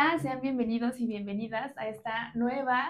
[0.00, 2.88] Hola, sean bienvenidos y bienvenidas a esta nueva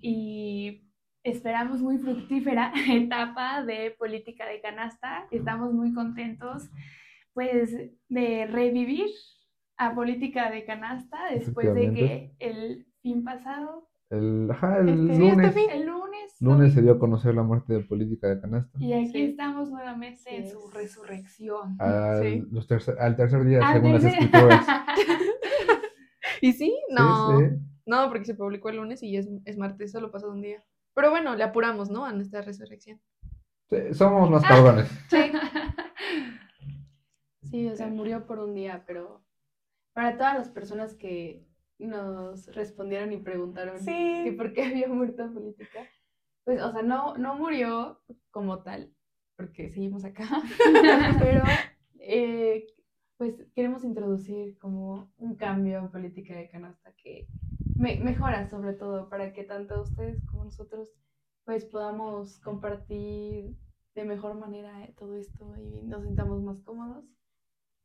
[0.00, 0.84] y
[1.24, 5.26] esperamos muy fructífera etapa de política de canasta.
[5.32, 6.70] Estamos muy contentos
[7.32, 7.76] pues
[8.08, 9.08] de revivir
[9.76, 15.56] a política de canasta después de que el fin pasado el, ajá, el este, lunes.
[15.56, 16.36] El lunes.
[16.38, 18.78] Lunes se dio a conocer la muerte de política de canasta.
[18.78, 21.74] Y aquí estamos nuevamente en su resurrección.
[21.80, 22.46] Al,
[23.00, 24.64] al tercer día, según las escrituras.
[26.42, 26.76] ¿Y sí?
[26.90, 27.38] No.
[27.86, 30.62] No, porque se publicó el lunes y es, es martes, solo pasó un día.
[30.92, 32.04] Pero bueno, le apuramos, ¿no?
[32.04, 33.00] A nuestra resurrección.
[33.70, 34.88] Sí, somos más cabrones.
[35.08, 35.32] sí.
[37.50, 39.22] Sí, o sea, murió por un día, pero
[39.92, 41.46] para todas las personas que
[41.78, 45.80] nos respondieron y preguntaron que por qué había muerto política.
[46.44, 48.00] Pues, o sea, no, no murió
[48.30, 48.94] como tal,
[49.36, 50.24] porque seguimos acá,
[51.18, 51.42] pero
[51.98, 52.66] eh,
[53.22, 57.28] pues queremos introducir como un cambio en política de canasta que
[57.76, 60.90] mejora sobre todo para que tanto ustedes como nosotros
[61.44, 63.54] pues podamos compartir
[63.94, 67.04] de mejor manera todo esto y nos sintamos más cómodos.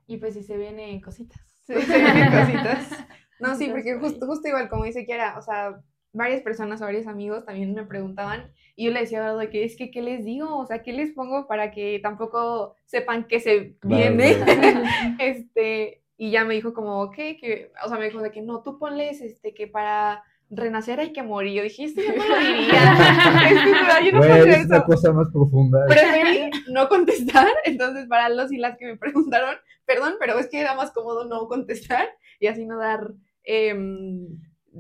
[0.08, 1.40] Y pues si se vienen cositas.
[1.68, 3.08] Sí, se vienen cositas.
[3.40, 7.08] No, sí, porque justo, justo igual como dice Kiara, o sea, varias personas o varios
[7.08, 10.58] amigos también me preguntaban y yo le decía a que es que, ¿qué les digo?
[10.58, 14.36] O sea, ¿qué les pongo para que tampoco sepan que se viene?
[15.20, 18.62] este, y ya me dijo como, ok, que, o sea, me dijo de que no,
[18.62, 21.54] tú ponles, este, que para renacer hay que morir.
[21.54, 24.02] Yo dije, esto yo no lo diría.
[24.06, 25.86] yo no es una cosa más profunda.
[25.88, 30.60] Preferí no contestar, entonces para los y las que me preguntaron, perdón, pero es que
[30.60, 32.08] era más cómodo no contestar
[32.40, 33.12] y así no dar
[33.50, 34.28] Em,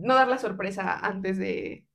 [0.02, 1.86] no dar la sorpresa antes de,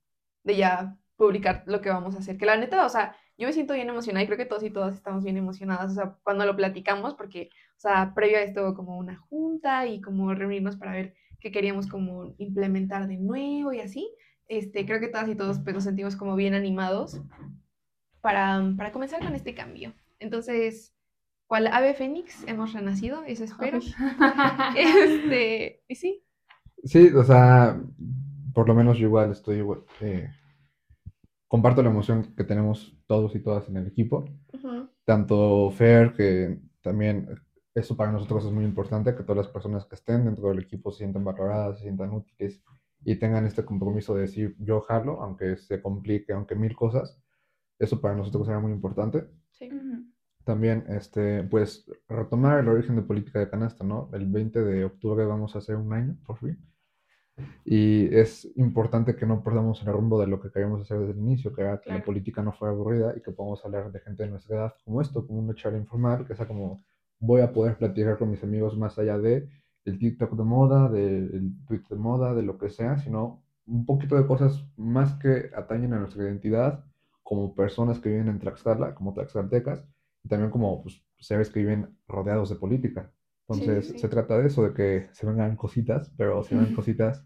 [0.43, 2.37] de ya publicar lo que vamos a hacer.
[2.37, 4.69] Que la neta, o sea, yo me siento bien emocionada y creo que todos y
[4.69, 8.73] todas estamos bien emocionadas, o sea, cuando lo platicamos, porque, o sea, previo a esto
[8.75, 13.79] como una junta y como reunirnos para ver qué queríamos como implementar de nuevo y
[13.79, 14.09] así,
[14.47, 17.21] este, creo que todas y todos pues, nos sentimos como bien animados
[18.21, 19.93] para, para comenzar con este cambio.
[20.19, 20.95] Entonces,
[21.47, 23.79] cual ave fénix hemos renacido, eso espero.
[24.77, 26.22] este, y sí,
[26.83, 27.81] Sí, o sea,
[28.53, 29.83] por lo menos yo igual estoy igual.
[30.01, 30.29] Eh,
[31.47, 34.25] comparto la emoción que tenemos todos y todas en el equipo.
[35.05, 37.29] Tanto Fer, que también
[37.73, 40.91] eso para nosotros es muy importante, que todas las personas que estén dentro del equipo
[40.91, 42.61] se sientan valoradas, se sientan útiles
[43.03, 47.19] y tengan este compromiso de decir yo jalo, aunque se complique, aunque mil cosas.
[47.79, 49.25] Eso para nosotros era muy importante.
[49.51, 49.69] Sí.
[50.43, 54.09] También, este, pues, retomar el origen de política de canasta, ¿no?
[54.13, 56.57] El 20 de octubre vamos a hacer un año, por fin.
[57.65, 61.19] Y es importante que no perdamos el rumbo de lo que queríamos hacer desde el
[61.19, 64.23] inicio, que era que la política no fuera aburrida y que podamos hablar de gente
[64.23, 66.83] de nuestra edad como esto, como una charla informal, que sea como
[67.19, 69.47] voy a poder platicar con mis amigos más allá de
[69.85, 74.15] el TikTok de moda, del Twitter de moda, de lo que sea, sino un poquito
[74.15, 76.83] de cosas más que atañen a nuestra identidad
[77.23, 79.85] como personas que viven en Tlaxcala, como tlaxcaltecas,
[80.23, 83.11] y también como pues, seres que viven rodeados de política.
[83.43, 87.25] Entonces, se trata de eso, de que se vengan cositas, pero se vengan cositas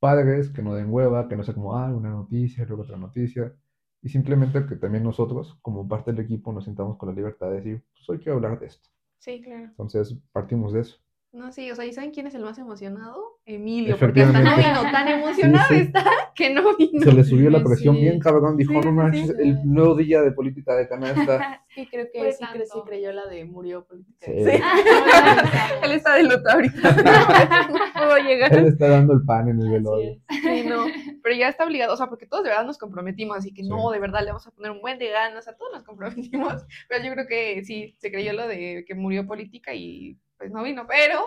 [0.00, 3.54] padres, que no den hueva, que no sea como, ah, una noticia, luego otra noticia.
[4.02, 7.56] Y simplemente que también nosotros, como parte del equipo, nos sintamos con la libertad de
[7.56, 8.88] decir, pues hoy quiero hablar de esto.
[9.18, 9.70] Sí, claro.
[9.70, 10.98] Entonces, partimos de eso.
[11.32, 13.38] No, sí, o sea, ¿y saben quién es el más emocionado?
[13.46, 16.04] Emilio, porque hasta no vino, tan emocionado está
[16.34, 17.04] que no vino.
[17.04, 20.74] Se le subió la presión bien cabrón, dijo, no manches, el nuevo día de política
[20.74, 21.64] de canasta.
[21.74, 24.26] sí, creo que sí, sí, creyó la de murió política.
[24.26, 24.32] Sí.
[25.84, 26.92] Él está de luto ahorita,
[27.70, 28.52] no puedo llegar.
[28.52, 30.20] Él está dando el pan en el velorio.
[30.30, 30.86] Sí, no,
[31.22, 33.92] pero ya está obligado, o sea, porque todos de verdad nos comprometimos, así que no,
[33.92, 37.04] de verdad le vamos a poner un buen de ganas, a todos nos comprometimos, pero
[37.04, 40.86] yo creo que sí, se creyó lo de que murió política y pues no vino,
[40.88, 41.20] pero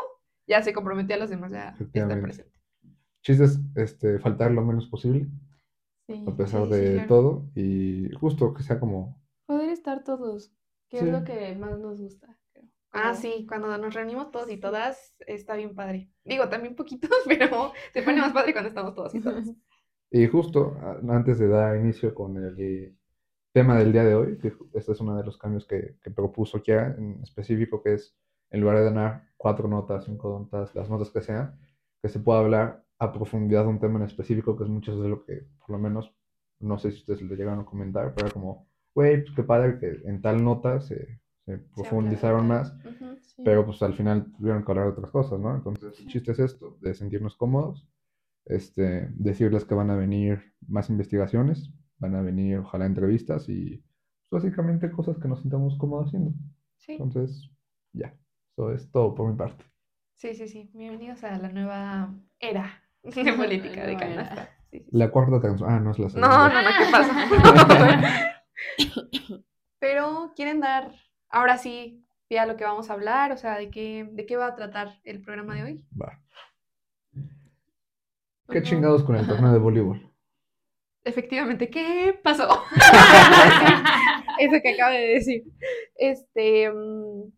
[0.47, 2.59] ya se comprometió a los demás a estar presente.
[3.21, 5.27] Chistes, este, faltar lo menos posible,
[6.27, 9.21] a pesar de todo, y justo que sea como...
[9.45, 10.51] Poder estar todos,
[10.89, 12.37] que es lo que más nos gusta.
[12.91, 16.09] Ah, sí, cuando nos reunimos todos y todas, está bien padre.
[16.23, 19.47] Digo, también poquitos, pero se pone más padre cuando estamos todos y todas.
[20.09, 20.75] Y justo
[21.07, 22.97] antes de dar inicio con el
[23.51, 26.61] tema del día de hoy, que este es uno de los cambios que, que propuso
[26.61, 28.15] Kiara en específico, que es
[28.53, 31.59] en lugar de dar cuatro notas, cinco notas, las notas que sean,
[32.01, 35.09] que se pueda hablar a profundidad de un tema en específico, que es mucho de
[35.09, 36.15] lo que, por lo menos,
[36.59, 40.07] no sé si ustedes le llegaron a comentar, pero como, güey, pues qué padre que
[40.07, 41.19] en tal nota se,
[41.75, 42.73] profundizaron más,
[43.43, 45.53] pero pues al final tuvieron que hablar de otras cosas, ¿no?
[45.53, 47.85] Entonces, el chiste es esto, de sentirnos cómodos,
[48.45, 53.83] este, decirles que van a venir más investigaciones, van a venir, ojalá, entrevistas y
[54.29, 56.33] pues, básicamente cosas que nos sintamos cómodos haciendo.
[56.87, 57.49] Entonces,
[57.91, 58.15] ya.
[58.55, 59.65] Eso es todo por mi parte.
[60.13, 60.69] Sí, sí, sí.
[60.75, 64.55] Bienvenidos a la nueva era de política de canasta.
[64.91, 65.71] La cuarta canción.
[65.71, 66.27] Ah, no es la segunda.
[66.27, 68.35] No, no, no, ¿qué pasa?
[69.79, 70.93] Pero quieren dar,
[71.29, 74.45] ahora sí, ya lo que vamos a hablar, o sea, de qué, de qué va
[74.45, 75.85] a tratar el programa de hoy.
[75.99, 76.21] Va.
[78.49, 80.13] ¿Qué chingados con el torneo de voleibol?
[81.03, 82.47] Efectivamente, ¿qué pasó?
[84.39, 85.43] Eso que acaba de decir.
[85.95, 87.31] Este, mm,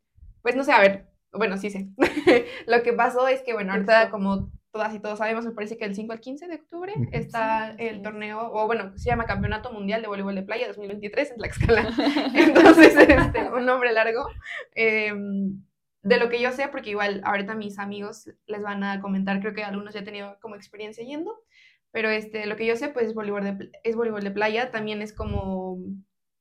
[0.46, 1.90] pues no sé, a ver, bueno, sí sé.
[2.68, 5.86] lo que pasó es que, bueno, ahorita como todas y todos sabemos, me parece que
[5.86, 10.04] el 5 al 15 de octubre está el torneo, o bueno, se llama Campeonato Mundial
[10.04, 11.82] de Voleibol de Playa 2023 en Tlaxcala.
[12.36, 14.30] Entonces, este, un nombre largo.
[14.76, 15.64] Em,
[16.04, 19.56] de lo que yo sé, porque igual ahorita mis amigos les van a comentar, creo
[19.56, 21.42] que algunos ya han tenido como experiencia yendo,
[21.90, 25.02] pero este, lo que yo sé, pues es voleibol de, es voleibol de playa, también
[25.02, 25.80] es como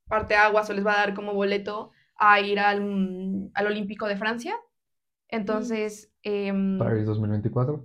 [0.09, 1.91] parte aguas o les va a dar como boleto
[2.33, 4.57] a ir al, al Olímpico de Francia.
[5.29, 6.13] Entonces...
[6.23, 7.85] Eh, París 2024.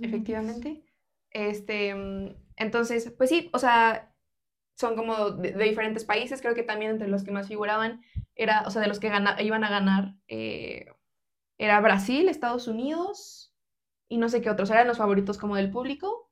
[0.00, 0.84] Efectivamente.
[1.30, 4.14] Este, mm, entonces, pues sí, o sea,
[4.76, 8.02] son como de, diferentes países, creo que también entre los que más figuraban
[8.34, 10.86] era, o sea, de los que iban a ganar, eh,
[11.58, 13.54] era Brasil, Estados Unidos
[14.08, 16.30] y no sé qué otros, eran los favoritos como del público.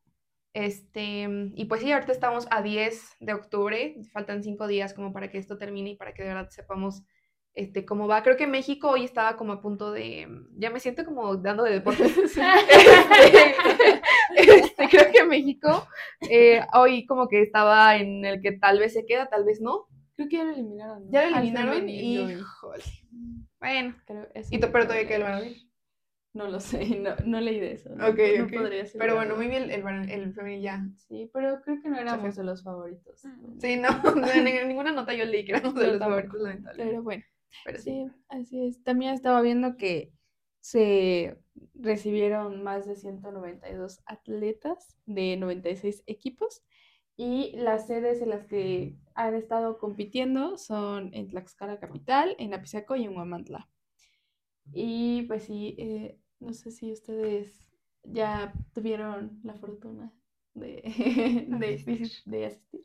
[0.54, 5.12] Este, mm, y pues sí, ahorita estamos a 10 de octubre, faltan 5 días como
[5.12, 7.02] para que esto termine y para que de verdad sepamos
[7.54, 8.22] este, cómo va.
[8.22, 10.26] Creo que México hoy estaba como a punto de,
[10.56, 12.12] ya me siento como dando de deportes.
[14.34, 15.86] Este, este, creo que México
[16.30, 19.86] eh, hoy como que estaba en el que tal vez se queda, tal vez no.
[20.16, 21.10] Creo que ya lo eliminaron.
[21.10, 22.84] Ya lo eliminaron y, híjole.
[23.60, 25.52] Bueno, Creo ¿y pero todavía que lo van a ver?
[26.34, 27.90] No lo sé, no, no leí de eso.
[27.94, 28.98] Ok, no podría ser.
[28.98, 30.88] Pero bueno, muy bien el, el, femenil ya.
[30.96, 33.20] Sí, pero creo que no éramos de los favoritos.
[33.58, 33.88] Sí, no,
[34.34, 36.90] en ninguna nota yo leí que éramos de los favoritos, lamentablemente.
[36.90, 37.24] Pero bueno
[37.78, 38.82] sí, así es.
[38.82, 40.12] También estaba viendo que
[40.60, 41.38] se
[41.74, 46.62] recibieron más de 192 atletas de 96 equipos
[47.16, 52.96] y las sedes en las que han estado compitiendo son en Tlaxcala Capital, en Apizaco
[52.96, 53.68] y en Huamantla.
[54.72, 57.66] Y pues sí, eh, no sé si ustedes
[58.04, 60.12] ya tuvieron la fortuna
[60.54, 60.82] de,
[62.26, 62.84] de asistir.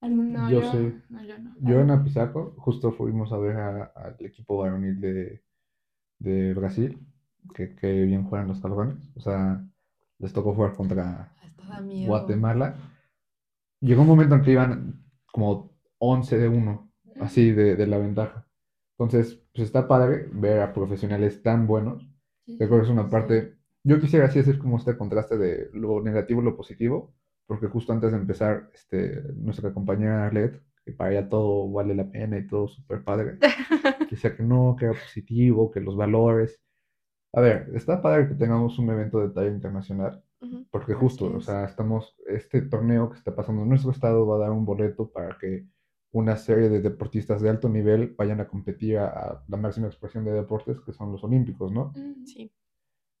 [0.00, 1.56] No, yo, yo, No, yo, no.
[1.60, 5.42] yo en Apizaco justo fuimos a ver al equipo varonil de,
[6.20, 7.00] de Brasil,
[7.52, 9.10] que, que, bien juegan los cabrones.
[9.16, 9.64] O sea,
[10.18, 11.34] les tocó jugar contra
[12.06, 12.76] Guatemala.
[13.80, 18.46] Llegó un momento en que iban como 11 de 1, así de, de la ventaja.
[18.92, 22.08] Entonces, pues está padre ver a profesionales tan buenos.
[22.56, 23.56] Creo que es una parte.
[23.84, 27.14] Yo quisiera así hacer como este contraste de lo negativo y lo positivo
[27.48, 32.10] porque justo antes de empezar, este, nuestra compañera Arlette, que para ella todo vale la
[32.10, 33.38] pena y todo súper padre,
[34.10, 36.60] decía que no, que era positivo, que los valores.
[37.32, 40.22] A ver, está padre que tengamos un evento de talla internacional,
[40.70, 44.40] porque justo, o sea, estamos, este torneo que está pasando en nuestro estado va a
[44.40, 45.66] dar un boleto para que
[46.12, 50.32] una serie de deportistas de alto nivel vayan a competir a, la máxima expresión de
[50.32, 51.92] deportes, que son los olímpicos, ¿no?
[52.24, 52.52] Sí.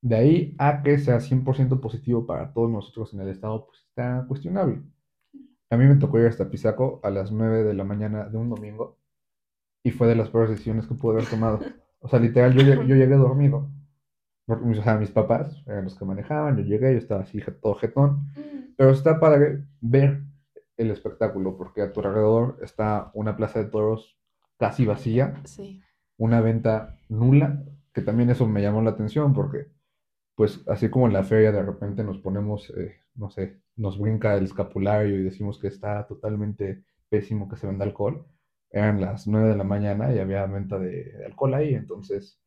[0.00, 4.24] De ahí a que sea 100% positivo para todos nosotros en el estado, pues está
[4.28, 4.82] cuestionable.
[5.70, 8.48] A mí me tocó ir hasta Pisaco a las 9 de la mañana de un
[8.48, 8.98] domingo
[9.82, 11.60] y fue de las peores decisiones que pude haber tomado.
[12.00, 13.70] O sea, literal, yo, yo llegué dormido.
[14.46, 18.28] O sea, mis papás eran los que manejaban, yo llegué, yo estaba así todo jetón.
[18.76, 19.38] Pero está para
[19.80, 20.22] ver
[20.78, 24.16] el espectáculo, porque a tu alrededor está una plaza de toros
[24.56, 25.82] casi vacía, sí.
[26.16, 29.66] una venta nula, que también eso me llamó la atención, porque
[30.34, 34.36] pues así como en la feria de repente nos ponemos, eh, no sé, nos brinca
[34.36, 38.24] el escapulario y decimos que está totalmente pésimo que se venda alcohol,
[38.70, 42.40] eran las 9 de la mañana y había venta de, alcohol ahí, entonces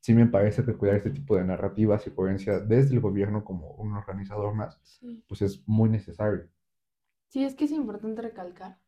[0.00, 3.70] sí me parece que cuidar este tipo de narrativas y coherencia desde el gobierno como
[3.74, 4.80] un organizador más,
[5.28, 6.48] pues es muy necesario.
[7.28, 8.78] Sí, es que es importante recalcar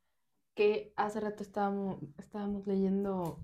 [0.54, 3.38] que hace rato estábamos, estábamos leyendo,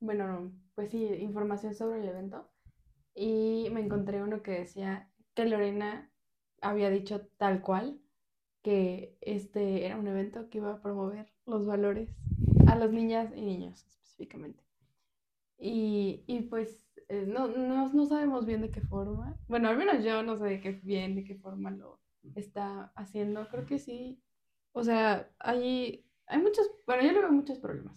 [0.00, 2.50] bueno, pues sí, información sobre el evento
[3.14, 6.10] y me encontré uno que decía que Lorena
[6.62, 8.00] había dicho tal cual
[8.62, 12.10] que este era un evento que iba a promover los valores
[12.66, 14.62] a las niñas y niños específicamente.
[15.58, 19.36] Y, y pues eh, no, no, no, sabemos bien de qué forma.
[19.48, 22.00] Bueno, al menos yo no sé de qué, bien de qué forma lo
[22.34, 23.48] está haciendo.
[23.48, 24.22] Creo que sí.
[24.72, 27.96] O sea, hay, hay muchos, bueno, yo le veo muchos problemas.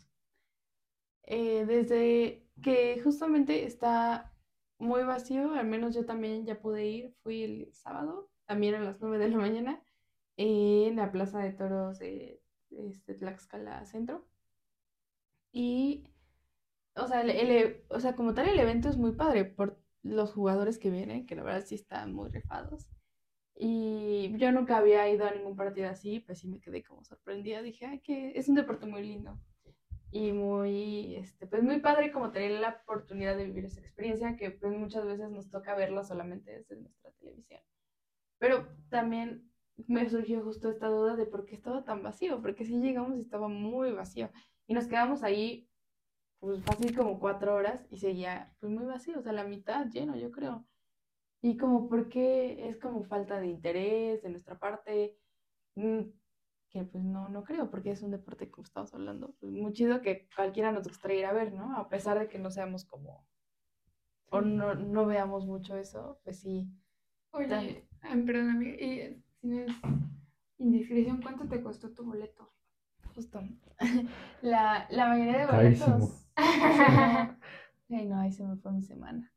[1.24, 4.34] Eh, desde que justamente está
[4.78, 9.00] muy vacío, al menos yo también ya pude ir, fui el sábado, también a las
[9.02, 9.84] 9 de la mañana,
[10.38, 14.28] en la Plaza de Toros de este, Tlaxcala Centro.
[15.52, 16.10] Y,
[16.96, 20.80] o sea, el, o sea, como tal el evento es muy padre por los jugadores
[20.80, 22.88] que vienen, que la verdad sí están muy refados.
[23.56, 27.62] Y yo nunca había ido a ningún partido así, pues sí me quedé como sorprendida.
[27.62, 29.40] Dije, ay, que es un deporte muy lindo
[30.14, 34.52] y muy, este, pues muy padre como tener la oportunidad de vivir esa experiencia que
[34.52, 37.62] pues muchas veces nos toca verla solamente desde nuestra televisión.
[38.38, 39.50] Pero también
[39.88, 43.22] me surgió justo esta duda de por qué estaba tan vacío, porque si llegamos y
[43.22, 44.30] estaba muy vacío
[44.68, 45.68] y nos quedamos ahí
[46.40, 50.16] pues fácil como cuatro horas y seguía pues muy vacío, o sea, la mitad lleno
[50.16, 50.66] yo creo.
[51.44, 55.18] Y como por qué es como falta de interés de nuestra parte,
[55.76, 56.00] mm,
[56.70, 60.02] que pues no, no creo, porque es un deporte como estamos hablando, pues, muy chido
[60.02, 61.76] que cualquiera nos gustaría ir a ver, ¿no?
[61.78, 63.28] A pesar de que no seamos como,
[64.30, 66.72] o no, no veamos mucho eso, pues sí.
[67.32, 69.74] Oye, perdón, amiga, y si no es
[70.60, 72.54] indiscreción, ¿cuánto te costó tu boleto?
[73.16, 73.42] Justo.
[74.42, 76.26] La, la mayoría de boletos.
[76.38, 79.33] Ay, no, ahí se me fue mi semana.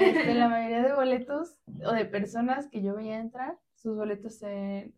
[0.00, 4.40] Este, la mayoría de boletos o de personas que yo veía entrar sus boletos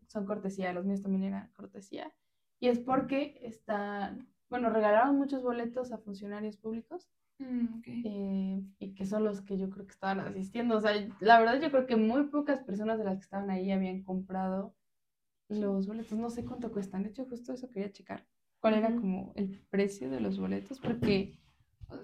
[0.07, 2.13] son cortesía, los míos también eran cortesía.
[2.61, 7.09] Y es porque están, bueno, regalaron muchos boletos a funcionarios públicos.
[7.39, 10.77] Mm, eh, y que son los que yo creo que estaban asistiendo.
[10.77, 13.71] O sea, la verdad yo creo que muy pocas personas de las que estaban ahí
[13.73, 14.73] habían comprado
[15.49, 16.17] los boletos.
[16.17, 17.03] No sé cuánto cuestan.
[17.03, 18.25] De hecho, justo eso quería checar.
[18.61, 20.79] ¿Cuál era como el precio de los boletos?
[20.79, 21.37] Porque...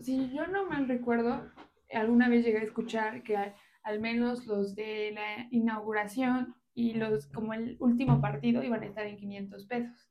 [0.02, 1.50] Si yo no mal recuerdo,
[1.94, 3.38] alguna vez llegué a escuchar que
[3.84, 9.06] al menos los de la inauguración y los como el último partido iban a estar
[9.06, 10.10] en 500 pesos.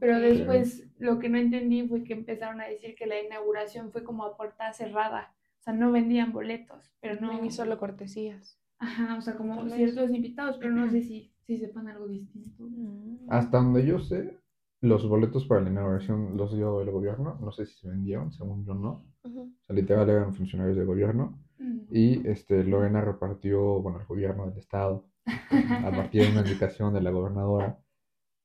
[0.00, 4.04] Pero después lo que no entendí fue que empezaron a decir que la inauguración fue
[4.04, 7.44] como a puerta cerrada, o sea, no vendían boletos, pero no...
[7.44, 8.60] Y solo cortesías.
[8.78, 12.64] Ajá, o sea, como ciertos invitados, pero no sé si, si sepan algo distinto.
[12.68, 13.26] Mm.
[13.28, 14.38] Hasta donde yo sé,
[14.80, 18.64] los boletos para la inauguración los dio el gobierno, no sé si se vendieron, según
[18.64, 19.04] yo no.
[19.36, 21.38] O sea, literal eran funcionarios del gobierno.
[21.58, 21.78] Mm.
[21.90, 25.08] Y este, Lorena repartió, bueno, el gobierno del estado
[25.84, 27.78] a partir de una indicación de la gobernadora,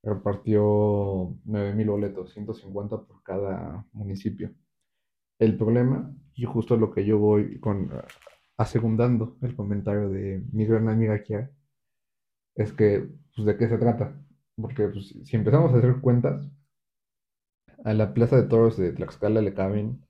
[0.03, 0.63] repartió
[1.45, 4.51] 9.000 boletos, 150 por cada municipio.
[5.39, 7.89] El problema, y justo lo que yo voy con,
[8.57, 11.51] asegundando el comentario de mi gran amiga Kia,
[12.55, 14.15] es que, pues, ¿de qué se trata?
[14.55, 16.49] Porque pues, si empezamos a hacer cuentas,
[17.83, 20.05] a la plaza de toros de Tlaxcala le caben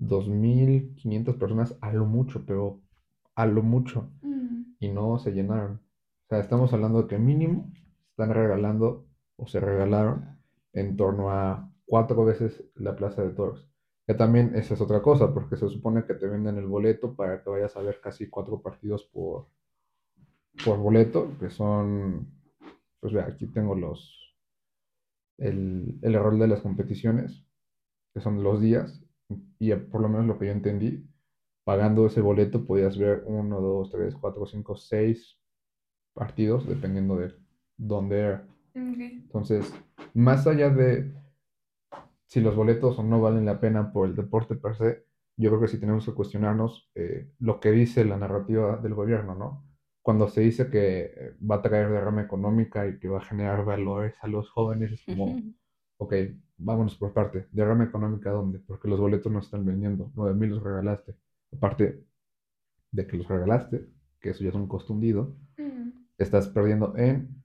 [0.00, 2.80] 2.500 personas a lo mucho, pero
[3.34, 4.10] a lo mucho.
[4.22, 4.74] Mm.
[4.80, 5.80] Y no se llenaron
[6.30, 7.70] sea, estamos hablando de que mínimo
[8.10, 10.38] están regalando o se regalaron
[10.72, 13.68] en torno a cuatro veces la Plaza de Toros.
[14.06, 17.42] Que también esa es otra cosa, porque se supone que te venden el boleto para
[17.42, 19.48] que vayas a ver casi cuatro partidos por,
[20.64, 22.28] por boleto, que son,
[23.00, 24.36] pues vea, aquí tengo los,
[25.38, 27.44] el, el error de las competiciones,
[28.14, 29.04] que son los días,
[29.58, 31.06] y por lo menos lo que yo entendí,
[31.64, 35.38] pagando ese boleto podías ver uno, dos, tres, cuatro, cinco, seis
[36.12, 37.32] partidos, dependiendo de
[37.76, 38.46] dónde era.
[38.74, 39.72] Entonces,
[40.14, 41.12] más allá de
[42.26, 45.04] si los boletos o no valen la pena por el deporte per se,
[45.36, 49.34] yo creo que sí tenemos que cuestionarnos eh, lo que dice la narrativa del gobierno,
[49.34, 49.64] ¿no?
[50.02, 53.64] Cuando se dice que eh, va a traer derrama económica y que va a generar
[53.64, 55.26] valores a los jóvenes, es como,
[56.00, 56.14] ok,
[56.56, 57.46] vámonos por parte.
[57.52, 58.58] ¿Derrama económica dónde?
[58.58, 61.14] Porque los boletos no están vendiendo, 9 mil los regalaste.
[61.52, 62.02] Aparte
[62.90, 63.86] de que los regalaste,
[64.18, 65.36] que eso ya es un costo hundido,
[66.16, 67.42] estás perdiendo en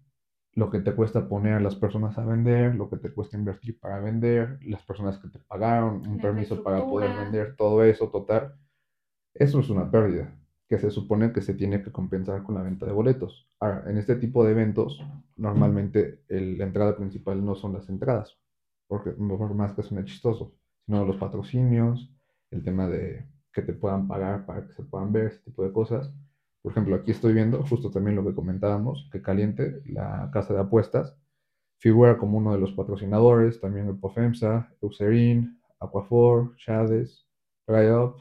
[0.53, 3.77] lo que te cuesta poner a las personas a vender, lo que te cuesta invertir
[3.77, 8.55] para vender, las personas que te pagaron un permiso para poder vender, todo eso total.
[9.33, 10.33] Eso es una pérdida
[10.69, 13.49] que se supone que se tiene que compensar con la venta de boletos.
[13.59, 18.37] Ahora, en este tipo de eventos, normalmente la entrada principal no son las entradas,
[18.87, 20.53] porque por más que suene chistoso,
[20.85, 22.11] sino los patrocinios,
[22.51, 25.71] el tema de que te puedan pagar para que se puedan ver, ese tipo de
[25.71, 26.13] cosas.
[26.61, 30.61] Por ejemplo, aquí estoy viendo justo también lo que comentábamos, que Caliente, la casa de
[30.61, 31.17] apuestas,
[31.77, 37.27] figura como uno de los patrocinadores, también el Pofemsa, Eucerin, Aquafor, Chades,
[37.67, 38.15] Up,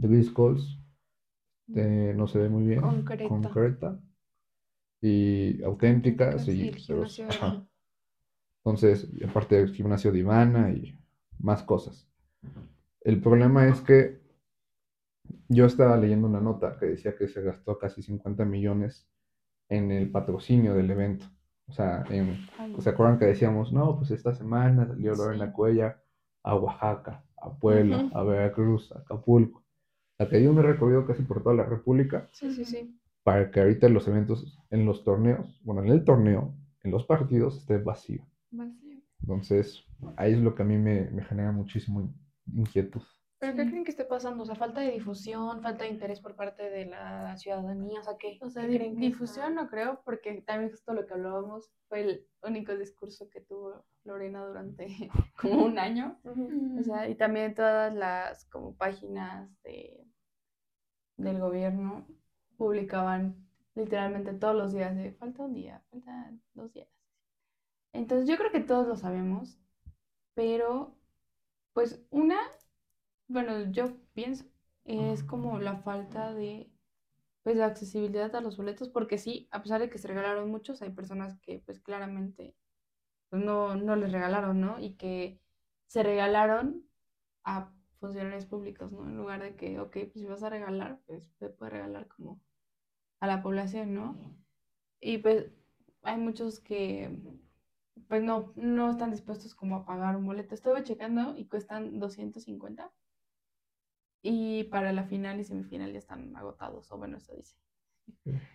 [0.00, 0.78] The Biscols,
[1.68, 2.80] no se ve muy bien,
[3.28, 4.00] concreta,
[5.00, 6.72] y auténticas, y,
[8.64, 10.98] entonces, aparte del gimnasio Divana y
[11.38, 12.08] más cosas.
[13.00, 14.20] El problema es que
[15.48, 19.08] yo estaba leyendo una nota que decía que se gastó casi 50 millones
[19.68, 21.26] en el patrocinio del evento.
[21.68, 22.04] O sea,
[22.80, 26.02] ¿se acuerdan que decíamos, no, pues esta semana salió la Cuella
[26.42, 29.60] a Oaxaca, a Puebla, a Veracruz, a Acapulco?
[29.60, 32.28] O sea, que dio un recorrido casi por toda la República.
[32.32, 32.98] Sí, sí, sí.
[33.22, 37.58] Para que ahorita los eventos, en los torneos, bueno, en el torneo, en los partidos,
[37.58, 38.26] esté vacío.
[38.50, 39.00] Vacío.
[39.20, 39.84] Entonces,
[40.16, 42.12] ahí es lo que a mí me, me genera muchísimo
[42.52, 43.02] inquietud.
[43.40, 44.42] ¿Pero qué creen que esté pasando?
[44.42, 48.18] O sea, falta de difusión, falta de interés por parte de la ciudadanía, o sea,
[48.18, 48.38] ¿qué?
[48.42, 52.02] O sea, ¿Qué creen que difusión no creo, porque también justo lo que hablábamos fue
[52.02, 54.86] el único discurso que tuvo Lorena durante
[55.40, 56.20] como un año.
[56.78, 60.06] O sea, y también todas las como páginas de,
[61.16, 62.06] del gobierno
[62.58, 66.99] publicaban literalmente todos los días de falta un día, falta dos días.
[67.92, 69.58] Entonces yo creo que todos lo sabemos,
[70.34, 70.96] pero
[71.72, 72.38] pues una
[73.30, 74.44] bueno, yo pienso,
[74.84, 76.68] es como la falta de,
[77.44, 80.82] pues, de accesibilidad a los boletos, porque sí, a pesar de que se regalaron muchos,
[80.82, 82.56] hay personas que, pues, claramente,
[83.30, 84.80] pues, no, no les regalaron, ¿no?
[84.80, 85.40] Y que
[85.86, 86.84] se regalaron
[87.44, 89.08] a funcionarios públicos, ¿no?
[89.08, 92.40] En lugar de que, ok, pues si vas a regalar, pues se puede regalar como
[93.20, 94.16] a la población, ¿no?
[95.00, 95.50] Y pues
[96.02, 97.16] hay muchos que
[98.08, 100.54] pues no, no están dispuestos como a pagar un boleto.
[100.54, 102.92] Estuve checando y cuestan 250
[104.22, 107.56] y para la final y semifinal ya están agotados, o bueno, eso dice.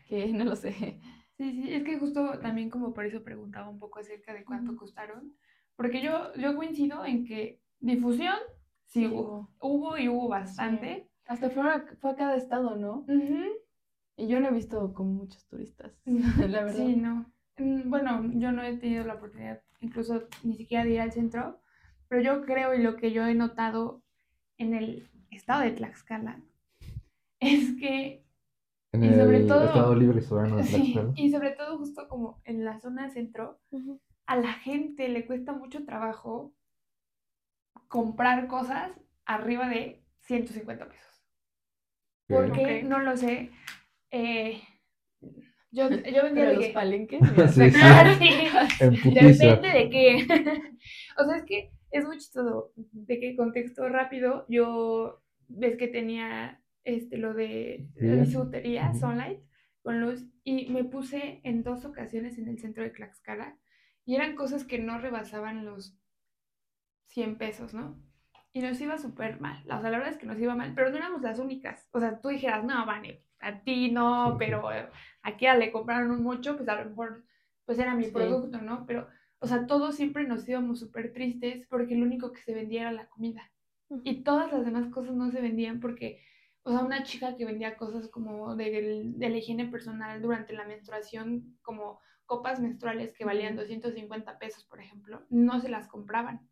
[0.07, 0.99] Que no lo sé.
[1.37, 4.75] Sí, sí, es que justo también como por eso preguntaba un poco acerca de cuánto
[4.77, 5.33] costaron,
[5.75, 8.35] porque yo, yo coincido en que difusión
[8.85, 9.49] sí, hubo.
[9.59, 11.09] hubo y hubo bastante.
[11.27, 13.05] Hasta fue a, fue a cada estado, ¿no?
[14.17, 16.73] Y yo no he visto como muchos turistas, la verdad.
[16.73, 17.25] Sí, no.
[17.57, 21.61] Mm, bueno, yo no he tenido la oportunidad incluso ni siquiera de ir al centro,
[22.07, 24.01] pero yo creo y lo que yo he notado
[24.57, 26.41] en el estado de Tlaxcala
[27.39, 28.25] es que
[28.91, 31.13] en y sobre el todo, estado libre y soberano de Tlaxcala.
[31.15, 33.59] y sobre todo justo como en la zona centro,
[34.25, 36.53] a la gente le cuesta mucho trabajo
[37.87, 38.91] comprar cosas
[39.25, 41.23] arriba de 150 pesos.
[42.27, 43.51] Porque, no lo sé,
[44.09, 44.61] eh,
[45.75, 47.19] yo, yo vendía de los palenques.
[47.53, 47.79] sí, sí.
[48.79, 50.27] Depende de qué.
[51.17, 52.71] o sea, es que es muy chistoso.
[52.75, 59.39] De qué contexto rápido, yo ves que tenía este, lo de la bisutería, Sunlight,
[59.83, 63.57] con luz, y me puse en dos ocasiones en el centro de Tlaxcala,
[64.05, 65.97] y eran cosas que no rebasaban los
[67.07, 67.99] 100 pesos, ¿no?
[68.53, 69.63] Y nos iba súper mal.
[69.65, 71.87] O sea, la verdad es que nos iba mal, pero no éramos las únicas.
[71.91, 74.67] O sea, tú dijeras, no, Vane, a ti no, pero
[75.21, 77.23] aquí a le compraron mucho, pues a lo mejor,
[77.65, 78.85] pues era mi producto, ¿no?
[78.87, 79.07] Pero,
[79.39, 82.91] o sea, todos siempre nos íbamos súper tristes porque lo único que se vendía era
[82.91, 83.51] la comida.
[84.03, 86.21] Y todas las demás cosas no se vendían porque,
[86.63, 90.65] o sea, una chica que vendía cosas como de, de la higiene personal durante la
[90.65, 96.49] menstruación, como copas menstruales que valían 250 pesos, por ejemplo, no se las compraban.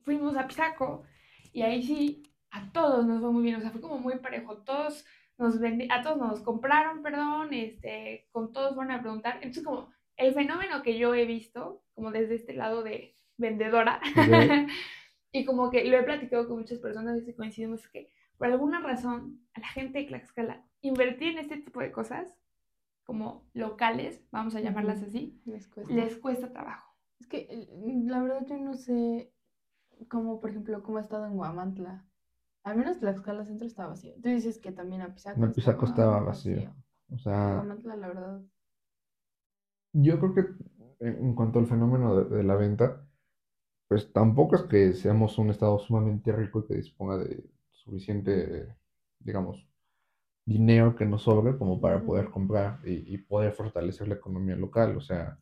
[0.00, 1.04] Fuimos a Pisaco
[1.52, 4.58] y ahí sí, a todos nos fue muy bien, o sea, fue como muy parejo,
[4.64, 5.04] todos
[5.38, 9.36] nos vendi a todos nos compraron, perdón, este, con todos van a preguntar.
[9.36, 14.00] Entonces, como el fenómeno que yo he visto, como desde este lado de vendedora,
[15.32, 19.40] Y como que lo he platicado con muchas personas y coincidimos que por alguna razón
[19.54, 22.36] a la gente de Tlaxcala invertir en este tipo de cosas,
[23.04, 25.66] como locales, vamos a llamarlas así, les
[26.18, 26.94] cuesta, trabajo.
[27.18, 27.66] Es que
[28.06, 29.32] la verdad yo no sé
[30.08, 32.04] cómo, por ejemplo, cómo ha estado en Guamantla.
[32.64, 34.14] Al menos Tlaxcala Centro está vacío.
[34.22, 35.42] Tú dices que también a Pisaco.
[35.42, 36.72] En Pisaco estaba vacío.
[37.10, 37.56] O sea.
[37.56, 38.40] Guamantla, la verdad.
[39.92, 40.46] Yo creo que
[41.00, 43.04] en cuanto al fenómeno de la venta,
[43.88, 48.74] pues tampoco es que seamos un estado sumamente rico y que disponga de suficiente,
[49.18, 49.68] digamos,
[50.46, 54.96] dinero que nos sobre como para poder comprar y, poder fortalecer la economía local.
[54.96, 55.38] O sea,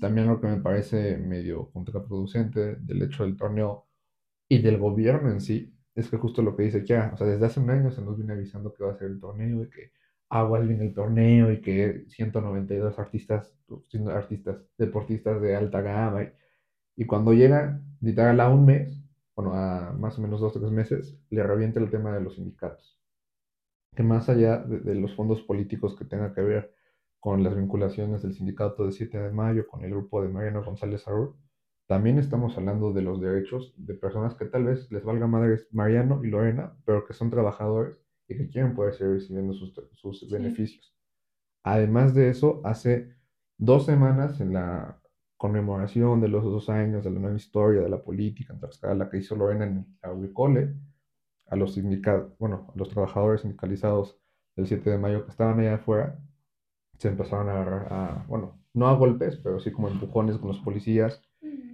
[0.00, 3.86] también lo que me parece medio contraproducente del hecho del torneo
[4.48, 7.46] y del gobierno en sí es que justo lo que dice ya, o sea, desde
[7.46, 9.92] hace un año se nos viene avisando que va a ser el torneo y que
[10.28, 13.54] aguas viene el torneo y que 192 artistas,
[14.10, 16.24] artistas, deportistas de alta gama.
[16.24, 16.32] Y,
[17.02, 19.02] y cuando llega, literal, a un mes,
[19.36, 22.36] bueno, a más o menos dos o tres meses, le revienta el tema de los
[22.36, 22.98] sindicatos.
[23.94, 26.74] Que más allá de, los fondos políticos que tenga que ver
[27.20, 31.06] con las vinculaciones del sindicato de 7 de mayo, con el grupo de Mariano González
[31.06, 31.36] Arur,
[31.92, 36.24] también estamos hablando de los derechos de personas que tal vez les valga madres Mariano
[36.24, 40.96] y Lorena, pero que son trabajadores y que quieren poder seguir recibiendo sus, sus beneficios.
[41.62, 43.14] Además de eso, hace
[43.58, 45.02] dos semanas en la
[45.36, 49.18] conmemoración de los dos años de la nueva historia de la política en Tlaxcala que
[49.18, 50.74] hizo Lorena en la Huicole,
[51.48, 54.18] a los sindicatos, bueno, a los trabajadores sindicalizados
[54.56, 56.18] del 7 de mayo que estaban allá afuera,
[56.96, 61.22] se empezaron a a, bueno, no a golpes, pero sí como empujones con los policías,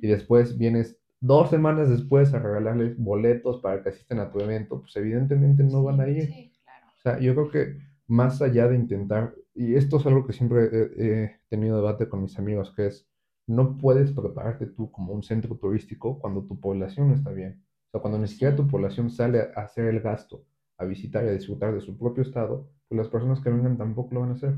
[0.01, 4.81] y después vienes dos semanas después a regalarles boletos para que asisten a tu evento,
[4.81, 6.27] pues evidentemente no van a ir.
[6.27, 6.87] Sí, claro.
[6.87, 10.69] O sea, yo creo que más allá de intentar, y esto es algo que siempre
[10.97, 13.09] he tenido debate con mis amigos, que es,
[13.47, 17.63] no puedes prepararte tú como un centro turístico cuando tu población no está bien.
[17.89, 20.45] O sea, cuando ni siquiera tu población sale a hacer el gasto,
[20.77, 24.15] a visitar y a disfrutar de su propio estado, pues las personas que vengan tampoco
[24.15, 24.55] lo van a hacer.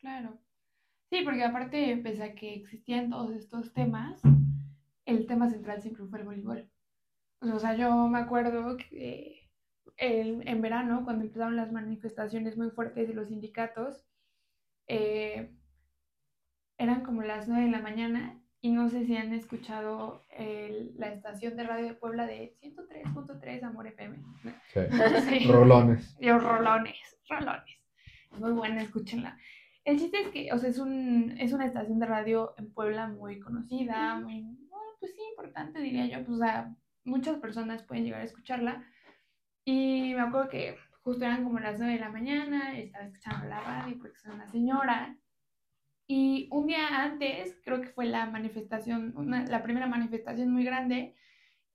[0.00, 0.38] Claro.
[1.10, 4.20] Sí, porque aparte, pese a que existían todos estos temas,
[5.06, 6.70] el tema central siempre fue el voleibol.
[7.40, 9.50] O sea, yo me acuerdo que
[9.96, 14.04] en verano, cuando empezaron las manifestaciones muy fuertes de los sindicatos,
[14.88, 15.50] eh,
[16.78, 20.24] eran como las 9 de la mañana y no sé si han escuchado
[20.96, 24.18] la estación de radio de Puebla de 103.3 Amor FM.
[24.72, 25.46] Sí.
[25.46, 26.16] Rolones.
[26.18, 26.96] Yo, rolones,
[27.28, 27.78] rolones.
[28.38, 29.38] Muy buena, escúchenla.
[29.84, 33.06] El chiste es que, o sea, es, un, es una estación de radio en Puebla
[33.06, 34.46] muy conocida, muy,
[35.04, 36.24] pues sí, importante, diría yo.
[36.24, 38.84] Pues, sea, muchas personas pueden llegar a escucharla.
[39.64, 43.60] Y me acuerdo que justo eran como las 9 de la mañana, estaba escuchando la
[43.60, 45.18] radio porque soy una señora.
[46.06, 49.14] Y un día antes, creo que fue la manifestación,
[49.48, 51.14] la primera manifestación muy grande,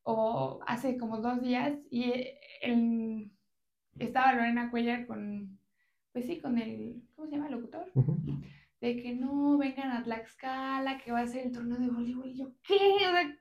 [0.04, 2.14] o hace como dos días, y
[2.62, 3.32] el,
[4.00, 5.60] estaba Lorena Cuellar con,
[6.14, 7.48] pues sí, con el, ¿cómo se llama?
[7.48, 7.92] El locutor.
[8.82, 12.30] De que no, vengan a Tlaxcala, que va a ser el torneo de voleibol.
[12.30, 12.76] Y yo, ¿qué?
[12.76, 13.38] O sea,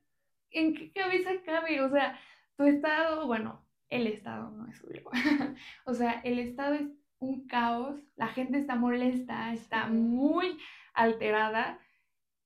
[0.51, 1.81] ¿en qué cabeza cabe?
[1.81, 2.19] O sea,
[2.57, 5.03] tu estado, bueno, el estado no es suyo.
[5.85, 6.89] o sea, el estado es
[7.21, 10.59] un caos, la gente está molesta, está muy
[10.95, 11.79] alterada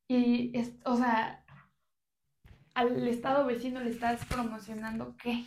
[0.09, 1.45] y, es, o sea,
[2.75, 5.45] al estado vecino le estás promocionando qué?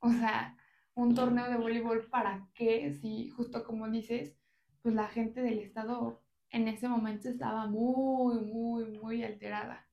[0.00, 0.56] O sea,
[0.94, 4.36] un torneo de voleibol para qué, si justo como dices,
[4.82, 6.21] pues la gente del estado
[6.52, 9.86] en ese momento estaba muy, muy, muy alterada.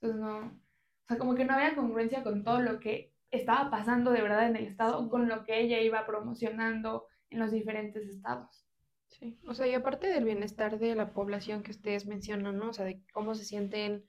[0.00, 4.10] Entonces no, o sea, como que no había congruencia con todo lo que estaba pasando
[4.10, 8.64] de verdad en el estado, con lo que ella iba promocionando en los diferentes estados.
[9.08, 12.70] Sí, o sea, y aparte del bienestar de la población que ustedes mencionan, ¿no?
[12.70, 14.04] O sea, de cómo se sienten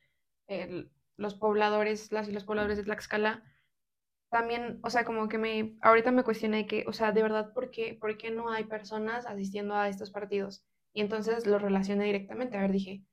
[1.17, 3.43] los pobladores, las y los pobladores de Tlaxcala,
[4.29, 7.71] también, o sea, como que me, ahorita me cuestioné que, o sea, de verdad, ¿por
[7.71, 10.63] qué, ¿por qué no hay personas asistiendo a estos partidos?
[10.99, 13.05] Y entonces lo relacioné directamente, a ver, dije,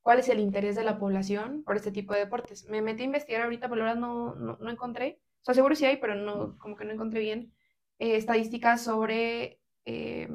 [0.00, 2.68] ¿cuál es el interés de la población por este tipo de deportes?
[2.68, 5.96] Me metí a investigar ahorita, pero ahora no, no, encontré, o sea, seguro sí hay,
[5.96, 7.52] pero no, como que no encontré bien
[7.98, 10.28] eh, estadísticas sobre eh,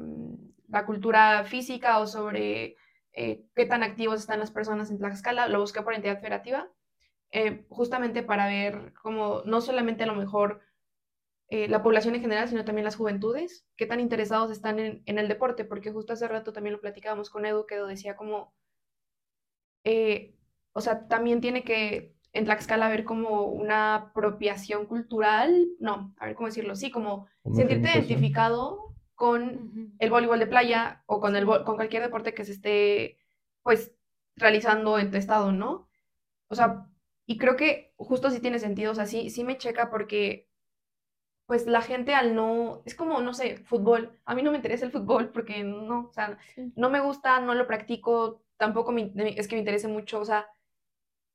[0.68, 2.76] la cultura física o sobre
[3.14, 5.48] eh, qué tan activos están las personas en Tlaxcala.
[5.48, 6.70] Lo busqué por entidad federativa,
[7.70, 10.60] justamente para ver cómo no solamente a lo mejor
[11.50, 15.28] la población en general, sino también las juventudes, qué tan interesados están en, en el
[15.28, 18.54] deporte, porque justo hace rato también lo platicábamos con Edu, que decía como,
[20.72, 26.34] o sea, también tiene que en Tlaxcala ver como una apropiación cultural, no, a ver
[26.34, 31.76] cómo decirlo, sí, como sentirte identificado con el voleibol de playa o con, el, con
[31.76, 33.18] cualquier deporte que se esté,
[33.62, 33.92] pues,
[34.36, 35.88] realizando en tu estado, ¿no?
[36.48, 36.86] O sea,
[37.26, 40.48] y creo que justo sí tiene sentido, o sea, sí, sí me checa porque,
[41.48, 44.84] pues, la gente al no, es como, no sé, fútbol, a mí no me interesa
[44.84, 46.36] el fútbol porque no, o sea,
[46.76, 50.46] no me gusta, no lo practico, tampoco es que me interese mucho, o sea,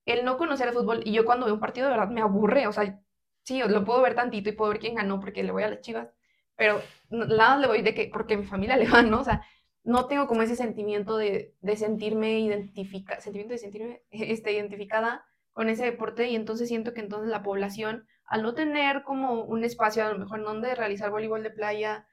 [0.06, 2.68] el no conocer el fútbol, y yo cuando veo un partido de verdad me aburre,
[2.68, 3.02] o sea,
[3.44, 5.82] sí, lo puedo ver tantito y puedo ver quién ganó porque le voy a las
[5.82, 6.10] chivas,
[6.56, 9.22] pero nada le voy de que, porque mi familia le va, ¿no?
[9.22, 9.44] O sea,
[9.84, 15.70] no tengo como ese sentimiento de, de sentirme identificada, sentimiento de sentirme este, identificada con
[15.70, 20.06] ese deporte y entonces siento que entonces la población, al no tener como un espacio
[20.06, 22.08] a lo mejor donde realizar voleibol de playa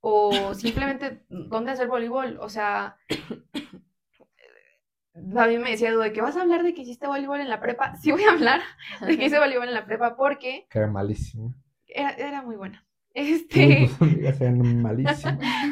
[0.00, 2.96] o simplemente donde hacer voleibol, o sea,
[5.12, 7.96] David me decía, ¿de qué vas a hablar de que hiciste voleibol en la prepa?
[7.96, 8.60] Sí voy a hablar
[9.06, 10.66] de que hice voleibol en la prepa porque...
[10.70, 11.54] Que era malísimo.
[11.86, 12.86] Era, era muy buena.
[13.12, 13.90] Este...
[14.40, 15.24] Eran malísimas.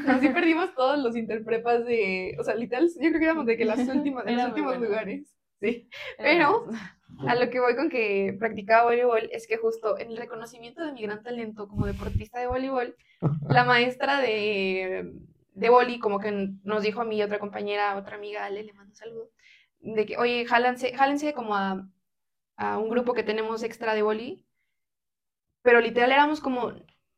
[0.09, 2.37] Así perdimos todos los interprepas de...
[2.39, 5.35] O sea, literal, yo creo que éramos de que las últimas, en los últimos lugares.
[5.61, 5.89] Sí.
[6.19, 6.67] Pero
[7.27, 10.93] a lo que voy con que practicaba voleibol es que justo en el reconocimiento de
[10.93, 12.97] mi gran talento como deportista de voleibol,
[13.49, 15.13] la maestra de
[15.59, 16.31] de como que
[16.63, 19.31] nos dijo a mí y otra compañera, otra amiga, Ale, le mando un saludo,
[19.81, 21.89] de que, oye, jálense, jálense como a,
[22.57, 24.47] a un grupo que tenemos extra de boli,
[25.63, 26.73] pero literal éramos como,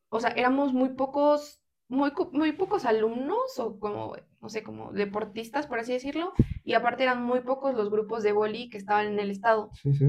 [0.08, 5.66] o sea, éramos muy pocos, muy, muy pocos alumnos o como, no sé, como deportistas,
[5.66, 6.32] por así decirlo,
[6.64, 9.70] y aparte eran muy pocos los grupos de boli que estaban en el estado.
[9.74, 10.06] Sí, sí.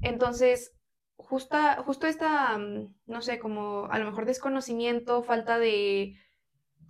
[0.00, 0.74] Entonces,
[1.16, 6.16] justa, justo esta, mm, no sé, como a lo mejor desconocimiento, falta de,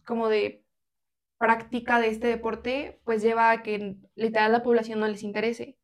[0.05, 0.65] como de
[1.39, 5.77] práctica de este deporte, pues lleva a que literal la población no les interese.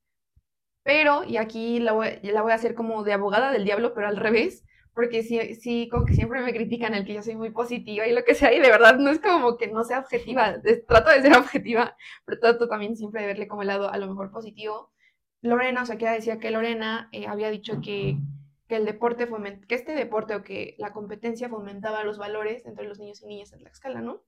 [0.82, 4.08] Pero, y aquí la voy, la voy a hacer como de abogada del diablo, pero
[4.08, 4.64] al revés,
[4.98, 8.12] porque sí, sí, como que siempre me critican el que yo soy muy positiva y
[8.12, 10.56] lo que sea, y de verdad no es como que no sea objetiva,
[10.88, 14.08] trato de ser objetiva, pero trato también siempre de verle como el lado a lo
[14.08, 14.90] mejor positivo.
[15.40, 18.16] Lorena, o sea, que decía que Lorena eh, había dicho que
[18.66, 19.28] que el deporte
[19.68, 23.52] que este deporte o que la competencia fomentaba los valores entre los niños y niñas
[23.52, 24.24] en Tlaxcala, ¿no?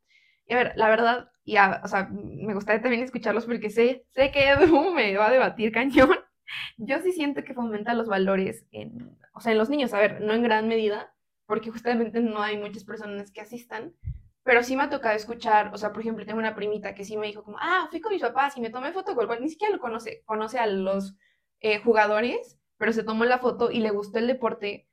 [0.47, 4.31] Y a ver, la verdad, ya, o sea, me gustaría también escucharlos porque sé, sé
[4.31, 6.17] que Edu me va a debatir cañón.
[6.77, 10.21] Yo sí siento que fomenta los valores en, o sea, en los niños, a ver,
[10.21, 11.15] no en gran medida,
[11.47, 13.95] porque justamente no hay muchas personas que asistan,
[14.43, 17.17] pero sí me ha tocado escuchar, o sea, por ejemplo, tengo una primita que sí
[17.17, 19.51] me dijo como, ah, fui con mis papás y me tomé foto con el ni
[19.51, 21.17] siquiera lo conoce, conoce a los
[21.61, 24.89] eh, jugadores, pero se tomó la foto y le gustó el deporte.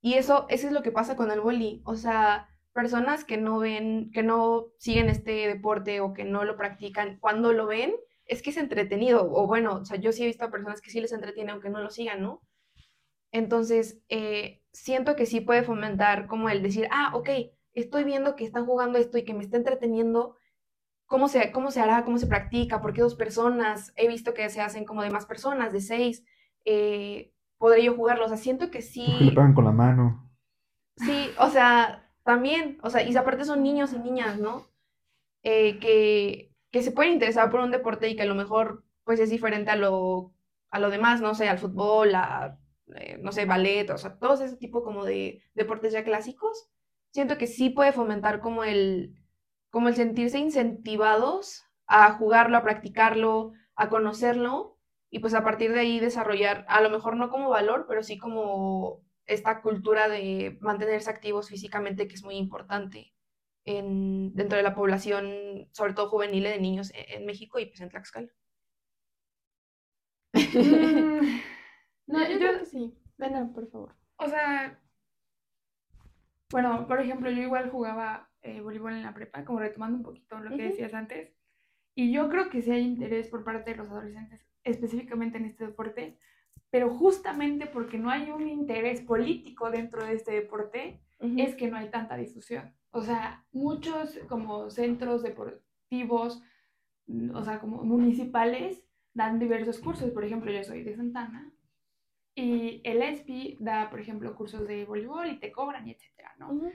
[0.00, 1.80] Y eso, eso es lo que pasa con el boli.
[1.84, 6.56] O sea, personas que no ven, que no siguen este deporte o que no lo
[6.56, 7.94] practican, cuando lo ven,
[8.26, 9.30] es que es entretenido.
[9.32, 11.70] O bueno, o sea, yo sí he visto a personas que sí les entretiene aunque
[11.70, 12.42] no lo sigan, ¿no?
[13.32, 17.28] Entonces, eh, siento que sí puede fomentar como el decir, ah, ok,
[17.72, 20.36] estoy viendo que están jugando esto y que me está entreteniendo,
[21.06, 22.04] ¿cómo se, cómo se hará?
[22.04, 22.80] ¿Cómo se practica?
[22.80, 23.92] ¿Por qué dos personas?
[23.96, 26.24] He visto que se hacen como de más personas, de seis.
[26.64, 28.26] Eh, ¿Podré yo jugarlo?
[28.26, 29.06] O sea, siento que sí.
[29.20, 30.30] le pegan con la mano.
[30.96, 34.68] Sí, o sea, también, o sea, y aparte son niños y niñas, ¿no?
[35.42, 39.18] Eh, que, que se pueden interesar por un deporte y que a lo mejor pues
[39.18, 40.32] es diferente a lo,
[40.70, 42.58] a lo demás, no sé, al fútbol, a,
[42.96, 46.70] eh, no sé, ballet, o sea, todo ese tipo como de deportes ya clásicos
[47.12, 49.14] siento que sí puede fomentar como el,
[49.70, 54.78] como el sentirse incentivados a jugarlo, a practicarlo, a conocerlo
[55.10, 58.18] y pues a partir de ahí desarrollar, a lo mejor no como valor, pero sí
[58.18, 63.12] como esta cultura de mantenerse activos físicamente que es muy importante
[63.64, 67.80] en, dentro de la población, sobre todo juvenil de niños e, en, México y pues
[67.80, 68.28] en Tlaxcala.
[70.34, 71.40] Mm,
[72.12, 72.94] no, yo, creo que sí.
[73.18, 73.94] Ven, por favor.
[74.16, 74.78] O sea,
[76.50, 80.38] bueno, por ejemplo, yo igual jugaba eh, voleibol en la prepa, como retomando un poquito
[80.38, 81.32] lo que decías antes.
[81.94, 85.66] Y yo creo que sí hay interés por parte de los adolescentes, específicamente en este
[85.66, 86.18] deporte,
[86.70, 91.76] pero justamente porque no hay un interés político dentro de este deporte, es que no
[91.76, 92.74] hay tanta difusión.
[92.90, 96.42] O sea, muchos como centros deportivos,
[97.34, 98.82] o sea, como municipales,
[99.14, 100.10] dan diversos cursos.
[100.10, 101.52] Por ejemplo, yo soy de Santana
[102.34, 106.70] y el ESPI da, por ejemplo, cursos de voleibol y te cobran y etcétera, ¿no?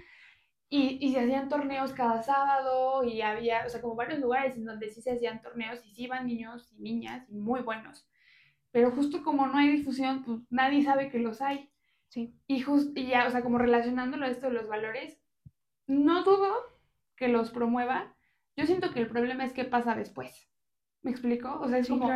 [0.69, 4.65] y, y, se hacían torneos cada sábado y había, o sea, como varios lugares en
[4.65, 8.05] donde sí se hacían torneos y sí iban niños y niñas y muy buenos.
[8.71, 11.71] Pero justo como no hay difusión, pues nadie sabe que los hay.
[12.09, 12.37] Sí.
[12.47, 15.17] Y, just, y ya, o sea, como relacionándolo a esto de los valores,
[15.87, 16.53] no dudo
[17.15, 18.13] que los promueva.
[18.57, 20.49] Yo siento que el problema es qué pasa después.
[21.01, 21.59] ¿Me explico?
[21.61, 22.09] O sea, es como,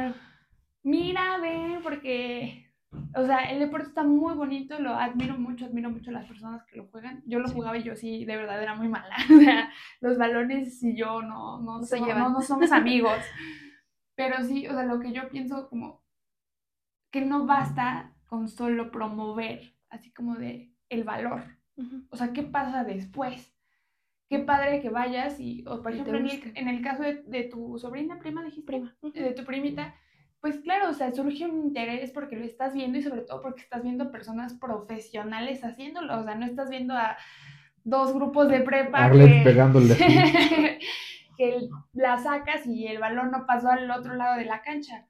[0.83, 2.70] mira, ve, porque
[3.15, 6.63] o sea, el deporte está muy bonito, lo admiro mucho, admiro mucho a las personas
[6.65, 7.23] que lo juegan.
[7.25, 9.15] Yo lo jugaba y yo sí, de verdad, era muy mala.
[9.29, 13.17] O sea, los balones y yo no, no, no, somos, no, no somos amigos.
[14.15, 16.03] Pero sí, o sea, lo que yo pienso como
[17.11, 21.43] que no basta con solo promover, así como de el valor.
[22.09, 23.53] O sea, ¿qué pasa después?
[24.29, 27.43] Qué padre que vayas y, o por ejemplo, en el, en el, caso de, de,
[27.45, 29.95] tu sobrina, prima, dijiste, prima, de tu primita,
[30.41, 33.61] pues claro, o sea, surge un interés porque lo estás viendo y sobre todo porque
[33.61, 37.15] estás viendo personas profesionales haciéndolo, o sea, no estás viendo a
[37.83, 39.95] dos grupos de prepa que, pegándole.
[41.37, 45.07] que la sacas y el balón no pasó al otro lado de la cancha.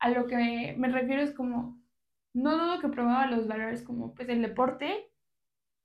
[0.00, 1.80] A lo que me, refiero es como,
[2.34, 5.08] no dudo que promueva los valores como pues el deporte,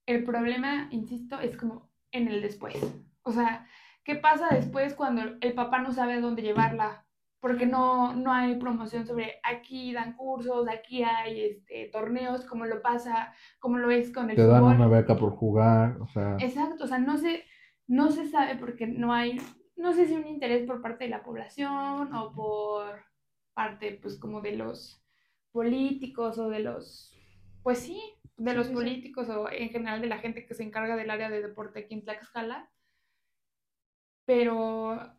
[0.07, 2.75] el problema, insisto, es como en el después.
[3.21, 3.67] O sea,
[4.03, 7.05] ¿qué pasa después cuando el papá no sabe dónde llevarla?
[7.39, 12.81] Porque no, no hay promoción sobre aquí dan cursos, aquí hay este, torneos, como lo
[12.81, 16.35] pasa, como lo es con el Te dan una beca por jugar, o sea...
[16.39, 17.45] Exacto, o sea, no se,
[17.87, 19.39] no se sabe porque no hay,
[19.77, 23.05] no sé si un interés por parte de la población o por
[23.53, 25.01] parte, pues, como de los
[25.51, 27.15] políticos o de los,
[27.63, 28.01] pues sí,
[28.35, 31.41] de los políticos o en general de la gente que se encarga del área de
[31.41, 32.69] deporte aquí en Tlaxcala.
[34.25, 35.18] Pero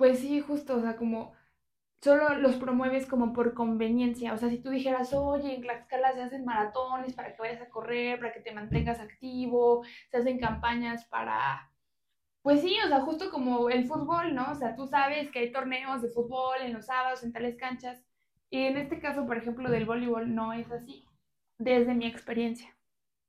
[0.00, 1.34] pues sí, justo, o sea, como
[2.00, 4.32] solo los promueves como por conveniencia.
[4.32, 7.68] O sea, si tú dijeras, oye, en Tlaxcala se hacen maratones para que vayas a
[7.68, 11.70] correr, para que te mantengas activo, se hacen campañas para...
[12.40, 14.50] Pues sí, o sea, justo como el fútbol, ¿no?
[14.52, 18.02] O sea, tú sabes que hay torneos de fútbol en los sábados, en tales canchas.
[18.48, 21.04] Y en este caso, por ejemplo, del voleibol no es así,
[21.58, 22.74] desde mi experiencia.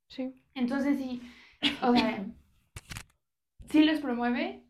[0.08, 0.42] Sí.
[0.54, 1.20] Entonces sí,
[1.82, 2.24] o sea,
[3.68, 4.61] sí los promueve,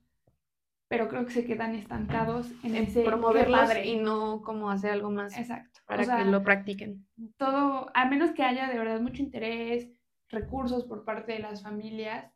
[0.92, 5.34] pero creo que se quedan estancados en ese promoverlos y no como hacer algo más
[5.38, 5.80] exacto.
[5.86, 7.06] Para que lo practiquen.
[7.38, 9.90] todo a menos que haya de verdad mucho interés
[10.28, 12.30] recursos por parte de las familias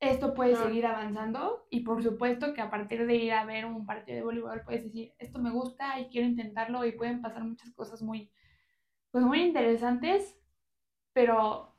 [0.00, 3.84] esto puede seguir avanzando y por supuesto que a partir de ir a ver un
[3.84, 7.70] partido de voleibol puedes decir esto me gusta y quiero intentarlo y pueden pasar muchas
[7.74, 8.32] cosas muy
[9.10, 10.40] pues muy interesantes
[11.12, 11.76] pero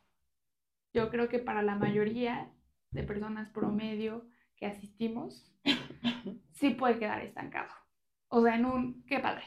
[0.93, 2.51] yo creo que para la mayoría
[2.91, 5.51] de personas promedio que asistimos,
[6.53, 7.71] sí puede quedar estancado.
[8.29, 9.43] O sea, en un, qué padre.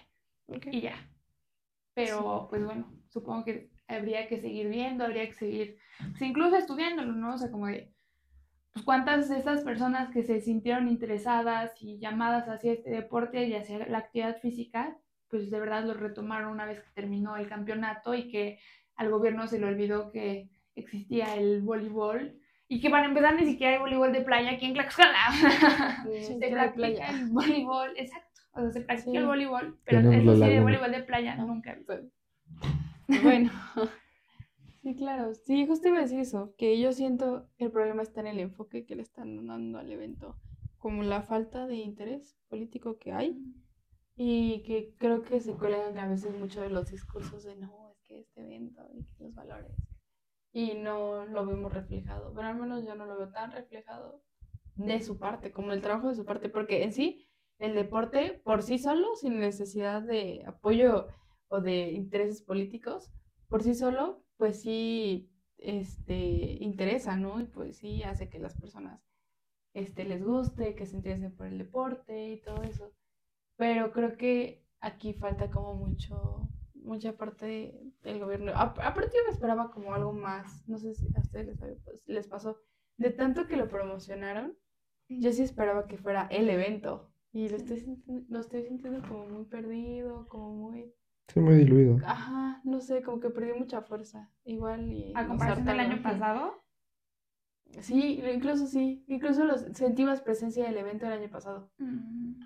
[0.71, 0.97] Y ya.
[1.94, 5.79] Pero, pues bueno, supongo que habría que seguir viendo, habría que seguir,
[6.11, 7.35] pues incluso estudiándolo, ¿no?
[7.35, 7.92] O sea, como de,
[8.73, 13.55] pues cuántas de esas personas que se sintieron interesadas y llamadas hacia este deporte y
[13.55, 14.97] hacia la actividad física,
[15.29, 18.61] pues de verdad lo retomaron una vez que terminó el campeonato y que
[18.94, 23.72] al gobierno se le olvidó que existía el voleibol y que para empezar ni siquiera
[23.72, 25.33] hay voleibol de playa aquí en Tlaxcala.
[26.22, 28.42] se practica el voleibol, exacto.
[28.52, 31.76] O sea, se practica el voleibol, pero eso sí de voleibol de playa nunca he
[31.76, 31.94] visto.
[33.22, 33.50] Bueno.
[34.83, 35.33] Sí, claro.
[35.35, 38.38] Sí, justo iba a decir eso, que yo siento que el problema está en el
[38.38, 40.37] enfoque que le están dando al evento,
[40.76, 43.42] como la falta de interés político que hay
[44.14, 48.02] y que creo que se cuelgan a veces mucho de los discursos de no, es
[48.02, 49.88] que este evento y que los valores
[50.59, 54.25] y no lo vemos reflejado, pero al menos yo no lo veo tan reflejado
[54.75, 57.29] de su parte, como el trabajo de su parte, porque en sí
[57.61, 61.07] el deporte por sí solo, sin necesidad de apoyo
[61.47, 63.12] o de intereses políticos,
[63.47, 66.16] por sí solo, pues sí este,
[66.61, 67.40] interesa, ¿no?
[67.40, 69.01] Y pues sí hace que las personas
[69.75, 72.92] este, les guste, que se interesen por el deporte y todo eso.
[73.55, 76.47] Pero creo que aquí falta como mucho,
[76.88, 78.53] mucha parte del gobierno.
[78.55, 82.27] Aparte yo me esperaba como algo más, no sé si a ustedes les, pues, les
[82.27, 82.61] pasó,
[82.96, 84.57] de tanto que lo promocionaron,
[85.09, 87.12] yo sí esperaba que fuera el evento.
[87.31, 90.92] Y lo estoy, lo estoy sintiendo como muy perdido, como muy
[91.29, 91.98] Sí, muy diluido.
[92.07, 94.31] Ajá, no sé, como que perdió mucha fuerza.
[94.44, 95.12] Igual y...
[95.14, 96.64] ¿A comparación del año pasado?
[97.81, 99.05] Sí, incluso sí.
[99.09, 101.70] Incluso los, sentí más presencia del evento el año pasado.
[101.77, 102.40] Mm.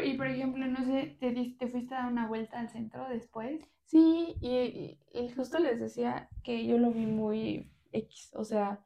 [0.00, 3.60] Y por ejemplo, no sé, ¿te, te fuiste a dar una vuelta al centro después?
[3.84, 4.98] Sí, y,
[5.36, 8.30] justo les decía que yo lo vi muy X.
[8.34, 8.84] O sea,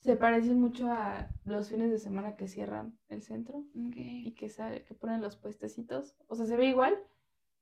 [0.00, 4.94] se parece mucho a los fines de semana que cierran el centro y que, que
[4.94, 6.16] ponen los puestecitos.
[6.28, 6.96] O sea, se ve igual,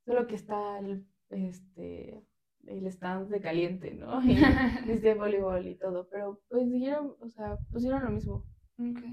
[0.04, 2.22] Solo que está el, este,
[2.66, 4.20] el stand de caliente, ¿no?
[4.24, 4.32] Y
[4.90, 6.08] este voleibol y todo.
[6.10, 8.44] Pero pues dijeron, o sea, pusieron lo mismo.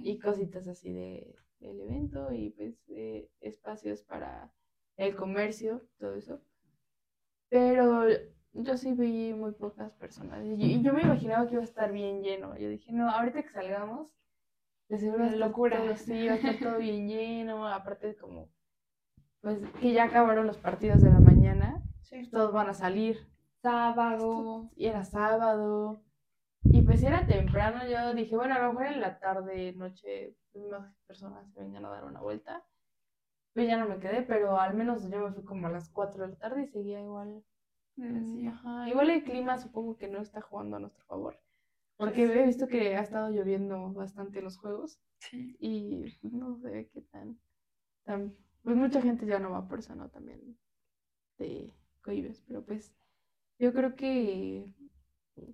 [0.02, 1.36] Y cositas así de,
[1.68, 2.76] del evento y pues
[3.42, 4.52] espacios para
[4.98, 6.42] el comercio, todo eso.
[7.50, 8.08] Pero
[8.54, 10.44] yo sí vi muy pocas personas.
[10.46, 12.58] Y yo, me imaginaba que iba a estar bien lleno.
[12.58, 14.14] Yo dije, no, ahorita que salgamos,
[14.90, 15.96] de seguro va locura.
[15.98, 17.68] sí, va a estar todo bien lleno.
[17.68, 18.50] Aparte, como
[19.42, 21.84] pues que ya acabaron los partidos de la mañana,
[22.32, 23.28] todos van a salir.
[23.62, 24.70] Sábado.
[24.76, 26.02] Y era sábado.
[26.88, 30.38] Pues era temprano, yo dije, bueno, a lo mejor en la tarde, noche,
[30.72, 32.66] más personas se vengan a dar una vuelta.
[33.54, 36.24] Pues ya no me quedé, pero al menos yo me fui como a las 4
[36.24, 37.44] de la tarde y seguía igual.
[37.98, 41.38] Igual el clima supongo que no está jugando a nuestro favor.
[41.98, 44.98] Porque he visto que ha estado lloviendo bastante en los juegos.
[45.20, 45.58] Sí.
[45.60, 47.38] Y no sé qué tan,
[48.06, 50.08] tan pues mucha gente ya no va por eso, ¿no?
[50.08, 50.58] También
[51.38, 52.96] de cohibes, pero pues
[53.60, 54.74] yo creo que,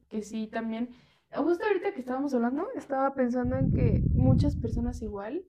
[0.10, 0.90] que sí, también.
[1.36, 5.46] Justo ahorita que estábamos hablando, estaba pensando en que muchas personas igual,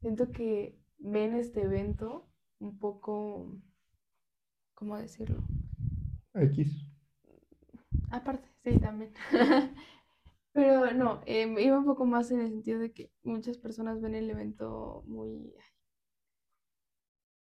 [0.00, 3.52] siento que ven este evento un poco,
[4.74, 5.42] ¿cómo decirlo?
[6.34, 6.84] X.
[8.10, 9.12] Aparte, sí, también.
[10.52, 14.16] Pero no, em, iba un poco más en el sentido de que muchas personas ven
[14.16, 15.54] el evento muy,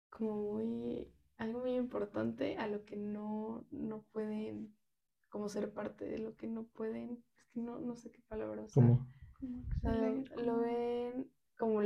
[0.09, 4.75] como muy, algo muy importante a lo que no, no pueden
[5.29, 8.83] como ser parte de lo que no pueden, que no, no sé qué palabra usar.
[8.83, 9.07] ¿Cómo?
[10.37, 11.79] lo ven como,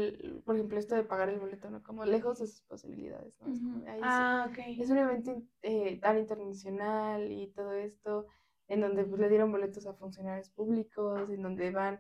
[0.45, 1.84] por ejemplo, esto de pagar el boleto, ¿no?
[1.84, 3.84] Como lejos de sus posibilidades, ¿no?
[4.01, 4.58] ah, ok.
[4.80, 8.25] Es un evento eh, tan internacional y todo esto,
[8.69, 11.99] en donde pues, le dieron boletos a funcionarios públicos, en donde van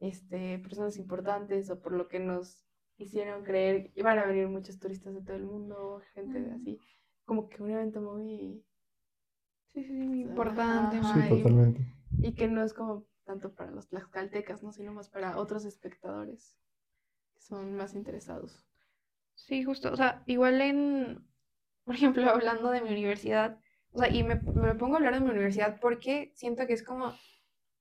[0.00, 2.66] este, personas importantes o por lo que nos
[2.98, 6.78] hicieron creer, iban a venir muchos turistas de todo el mundo, gente de así,
[7.24, 8.62] como que un evento muy,
[9.68, 11.00] sí, sí, muy importante.
[11.02, 11.86] Sí, totalmente.
[12.18, 14.72] Y que no es como tanto para los tlaxcaltecas, ¿no?
[14.72, 16.58] sino más para otros espectadores
[17.34, 18.64] que son más interesados.
[19.34, 21.26] Sí, justo, o sea, igual en,
[21.84, 23.58] por ejemplo, hablando de mi universidad,
[23.92, 26.82] o sea, y me, me pongo a hablar de mi universidad porque siento que es
[26.82, 27.14] como,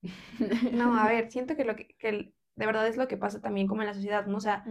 [0.73, 3.67] no, a ver, siento que lo que, que de verdad es lo que pasa también
[3.67, 4.37] como en la sociedad, ¿no?
[4.37, 4.65] O sea,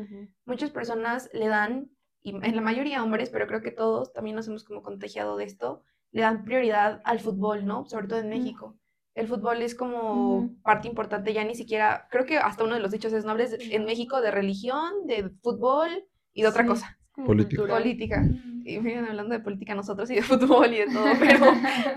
[0.45, 4.47] muchas personas le dan, y en la mayoría hombres, pero creo que todos también nos
[4.47, 7.87] hemos como contagiado de esto, le dan prioridad al fútbol, ¿no?
[7.87, 8.79] Sobre todo en México.
[9.15, 12.93] El fútbol es como parte importante, ya ni siquiera, creo que hasta uno de los
[12.93, 15.91] dichos es nobles en México de religión, de fútbol
[16.33, 16.99] y de otra cosa.
[17.15, 17.67] Política.
[17.67, 18.25] Política.
[18.65, 21.47] y miren hablando de política nosotros y de fútbol y de todo, pero...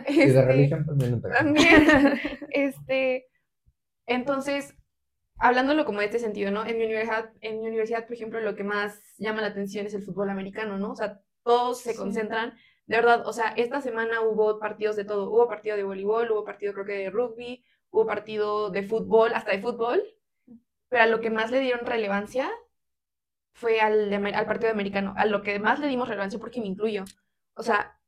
[0.10, 1.22] y de este, religión también.
[1.22, 2.20] También,
[2.52, 3.28] este,
[4.06, 4.76] entonces,
[5.38, 6.66] hablándolo como de este sentido, ¿no?
[6.66, 9.94] En mi universidad, en mi universidad, por ejemplo, lo que más llama la atención es
[9.94, 10.92] el fútbol americano, ¿no?
[10.92, 12.54] O sea, todos se concentran,
[12.88, 16.46] de verdad, o sea, esta semana hubo partidos de todo, hubo partido de voleibol, hubo
[16.46, 20.04] partido creo que de rugby, hubo partido de fútbol, hasta de fútbol,
[20.90, 22.52] pero a lo que más le dieron relevancia
[23.54, 24.10] fue al,
[24.48, 27.06] partido americano, a lo que más le dimos relevancia porque me incluyo.
[27.56, 28.00] O sea,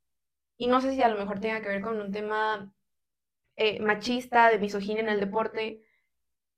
[0.56, 2.72] y no sé si a lo mejor tenga que ver con un tema
[3.56, 5.82] eh, machista, de misoginia en el deporte,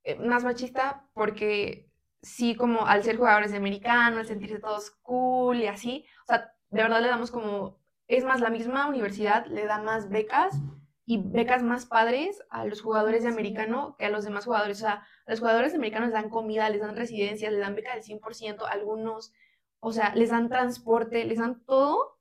[0.03, 1.89] eh, más machista porque
[2.21, 6.53] sí, como al ser jugadores de americano, al sentirse todos cool y así, o sea,
[6.69, 7.80] de verdad le damos como,
[8.11, 10.59] es más, la misma universidad le da más becas
[11.05, 14.79] y becas más padres a los jugadores de americano que a los demás jugadores.
[14.79, 17.73] O sea, a los jugadores de americano les dan comida, les dan residencia, les dan
[17.73, 19.31] beca del 100%, algunos,
[19.79, 22.17] o sea, les dan transporte, les dan todo.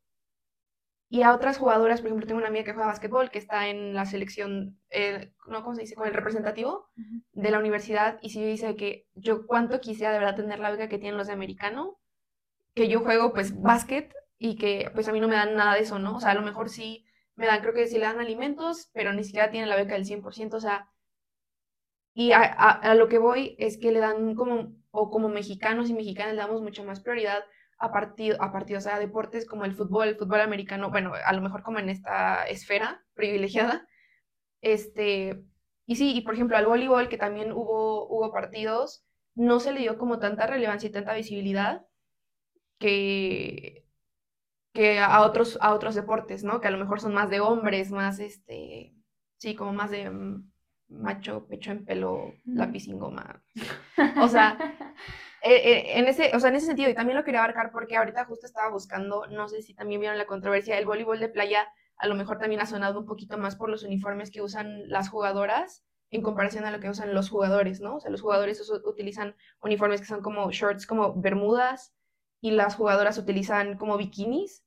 [1.09, 3.93] Y a otras jugadoras, por ejemplo, tengo una amiga que juega básquetbol, que está en
[3.95, 5.65] la selección, eh, ¿no?
[5.65, 5.97] ¿Cómo se dice?
[5.97, 6.89] Con el representativo
[7.33, 8.21] de la universidad.
[8.23, 11.27] Y sí dice que yo cuánto quisiera de verdad tener la beca que tienen los
[11.27, 11.99] de americano,
[12.75, 15.83] que yo juego pues básquet y que pues a mí no me dan nada de
[15.83, 16.17] eso, ¿no?
[16.17, 17.05] O sea, a lo mejor sí
[17.37, 20.07] me dan, creo que sí le dan alimentos, pero ni siquiera tienen la beca del
[20.07, 20.91] 100%, o sea,
[22.15, 26.35] y a, lo que voy es que le dan como, o como mexicanos y mexicanas
[26.35, 27.45] le damos mucho más prioridad
[27.79, 31.43] a, partido, a partidos, a deportes como el fútbol, el fútbol americano, bueno, a lo
[31.43, 33.87] mejor como en esta esfera privilegiada,
[34.63, 35.45] este,
[35.87, 39.81] y sí, y por ejemplo al voleibol, que también hubo, hubo partidos, no se le
[39.81, 41.87] dio como tanta relevancia y tanta visibilidad
[42.79, 43.90] que,
[44.73, 46.61] que a otros, a otros deportes, ¿no?
[46.61, 48.95] Que a lo mejor son más de hombres, más, este,
[49.39, 50.51] sí, como más de mm,
[50.89, 53.43] macho, pecho en pelo, lápiz sin goma.
[54.21, 54.57] O sea,
[55.43, 57.97] eh, eh, en, ese, o sea, en ese sentido, y también lo quería abarcar porque
[57.97, 61.67] ahorita justo estaba buscando, no sé si también vieron la controversia, el voleibol de playa
[62.01, 65.11] a lo mejor también ha sonado un poquito más por los uniformes que usan las
[65.11, 67.97] jugadoras en comparación a lo que usan los jugadores, ¿no?
[67.97, 71.95] O sea, los jugadores utilizan uniformes que son como shorts, como bermudas,
[72.41, 74.65] y las jugadoras utilizan como bikinis.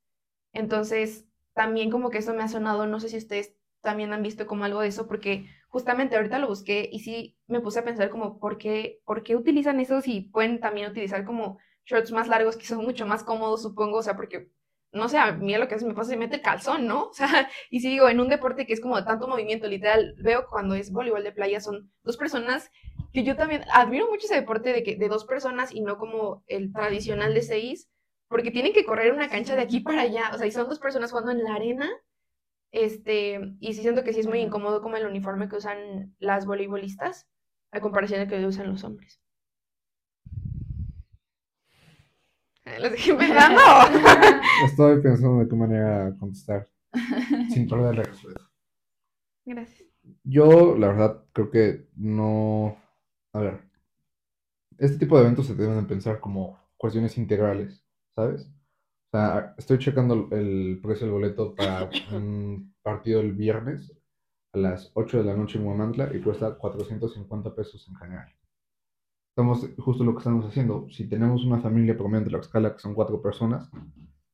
[0.53, 4.47] Entonces, también como que eso me ha sonado, no sé si ustedes también han visto
[4.47, 8.09] como algo de eso, porque justamente ahorita lo busqué y sí me puse a pensar
[8.09, 12.57] como, ¿por qué, ¿por qué utilizan eso si pueden también utilizar como shorts más largos
[12.57, 13.97] que son mucho más cómodos, supongo?
[13.99, 14.49] O sea, porque,
[14.93, 17.05] no sé, a mí lo que hace me pasa es mete el calzón, ¿no?
[17.09, 17.27] O sea,
[17.69, 20.75] y si digo, en un deporte que es como de tanto movimiento, literal, veo cuando
[20.75, 22.71] es voleibol de playa, son dos personas
[23.11, 26.43] que yo también admiro mucho ese deporte de, que, de dos personas y no como
[26.47, 27.89] el tradicional de seis,
[28.27, 30.79] porque tienen que correr una cancha de aquí para allá, o sea, y son dos
[30.79, 31.89] personas jugando en la arena,
[32.71, 36.45] este, y sí siento que sí es muy incómodo como el uniforme que usan las
[36.45, 37.27] voleibolistas,
[37.71, 39.22] a comparación de que usan los hombres.
[42.79, 43.61] Los dejé pensando.
[44.65, 46.69] Estoy pensando de qué manera contestar
[47.53, 48.41] sin perder la respuesta.
[49.45, 49.89] Gracias.
[50.23, 52.77] Yo, la verdad, creo que no
[53.33, 53.61] a ver,
[54.77, 57.83] este tipo de eventos se deben pensar como cuestiones integrales,
[58.15, 58.43] ¿sabes?
[58.43, 63.91] O sea, estoy checando el precio del boleto para un partido el viernes
[64.53, 68.31] a las 8 de la noche en Huamantla y cuesta 450 pesos en general.
[69.35, 70.87] Estamos justo lo que estamos haciendo.
[70.91, 73.67] Si tenemos una familia promedio de la escala que son cuatro personas,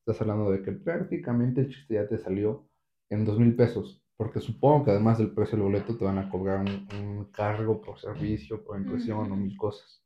[0.00, 2.68] estás hablando de que prácticamente el chiste ya te salió
[3.08, 6.28] en 2 mil pesos porque supongo que además del precio del boleto te van a
[6.28, 10.04] cobrar un, cargo por servicio, por impresión o mil cosas.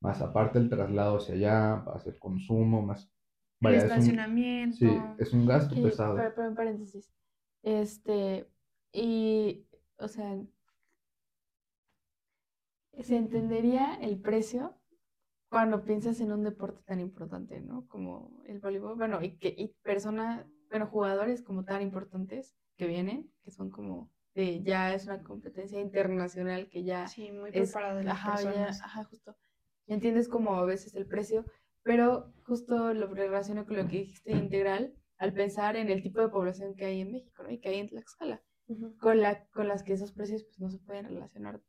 [0.00, 3.12] Más aparte el traslado hacia allá, a ser consumo, más...
[3.62, 4.76] el estacionamiento.
[4.76, 4.88] sí,
[5.18, 6.14] es un gasto pesado.
[6.14, 7.12] Pero, pero en paréntesis,
[7.64, 8.48] este,
[8.92, 9.66] y,
[9.98, 10.38] o sea,
[13.02, 14.76] se entendería el precio
[15.48, 17.86] cuando piensas en un deporte tan importante, ¿no?
[17.88, 23.32] Como el voleibol, bueno, y que y personas, bueno, jugadores como tan importantes que vienen,
[23.44, 28.06] que son como de ya es una competencia internacional que ya sí, muy preparada es,
[28.06, 29.36] ajá, ya, ajá, justo.
[29.86, 31.44] Ya entiendes como a veces el precio,
[31.82, 36.28] pero justo lo relaciono con lo que dijiste integral al pensar en el tipo de
[36.28, 37.50] población que hay en México, ¿no?
[37.50, 38.42] Y que hay en Tlaxcala,
[39.00, 41.62] con, la, con las que esos precios pues no se pueden relacionar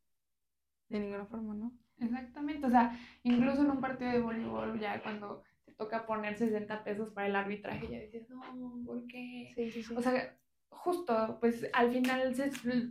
[0.89, 1.71] de ninguna forma, ¿no?
[1.99, 6.83] Exactamente, o sea, incluso en un partido de voleibol ya cuando te toca poner 60
[6.83, 8.41] pesos para el arbitraje, ya dices, no,
[8.85, 9.51] ¿por qué?
[9.55, 9.95] Sí, sí, sí.
[9.95, 10.37] O sea,
[10.69, 12.33] justo, pues al final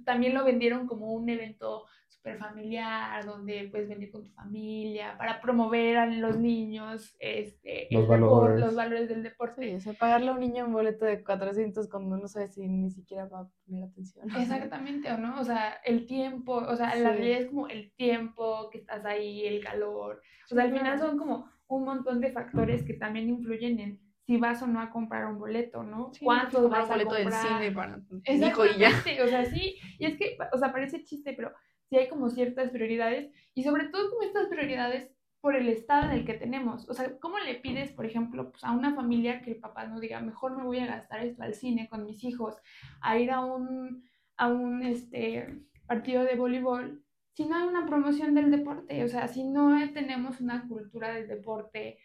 [0.04, 5.40] también lo vendieron como un evento súper familiar, donde puedes venir con tu familia, para
[5.40, 8.60] promover a los niños este, los, valores.
[8.60, 9.76] los valores del deporte.
[9.76, 12.90] o sea, pagarle a un niño un boleto de 400 cuando no sabe si ni
[12.90, 14.28] siquiera va a poner atención.
[14.36, 15.40] Exactamente, ¿o no?
[15.40, 19.46] O sea, el tiempo, o sea, la realidad es como el tiempo que estás ahí,
[19.46, 20.20] el calor.
[20.50, 24.38] O sea, al final son como un montón de factores que también influyen en si
[24.38, 26.10] vas o no a comprar un boleto, ¿no?
[26.20, 28.90] ¿Cuántos vas un boleto del cine para hijo y ya.
[29.24, 31.52] O sea, sí, y es que, o sea, parece chiste, pero
[31.88, 36.18] sí hay como ciertas prioridades y sobre todo como estas prioridades por el estado en
[36.18, 36.88] el que tenemos.
[36.88, 40.00] O sea, ¿cómo le pides, por ejemplo, pues, a una familia que el papá no
[40.00, 42.56] diga, mejor me voy a gastar esto al cine con mis hijos,
[43.00, 44.02] a ir a un,
[44.36, 47.00] a un este, partido de voleibol,
[47.34, 49.04] si no hay una promoción del deporte?
[49.04, 51.98] O sea, si no tenemos una cultura del deporte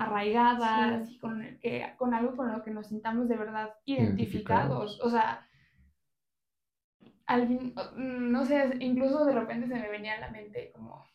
[0.00, 4.98] arraigada, con, que, con algo con lo que nos sintamos de verdad identificados.
[5.02, 5.46] O sea,
[7.96, 11.06] no sé, incluso de repente se me venía a la mente como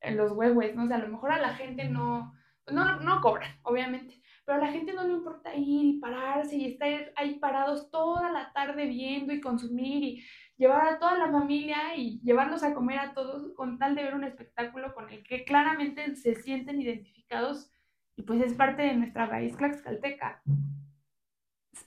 [0.00, 0.84] en los huevos, ¿no?
[0.84, 2.34] O sea, a lo mejor a la gente no,
[2.72, 6.72] no, no cobran, obviamente, pero a la gente no le importa ir y pararse y
[6.72, 10.24] estar ahí parados toda la tarde viendo y consumir y
[10.56, 14.14] llevar a toda la familia y llevarlos a comer a todos con tal de ver
[14.14, 17.70] un espectáculo con el que claramente se sienten identificados
[18.18, 20.42] y pues es parte de nuestra raíz tlaxcalteca.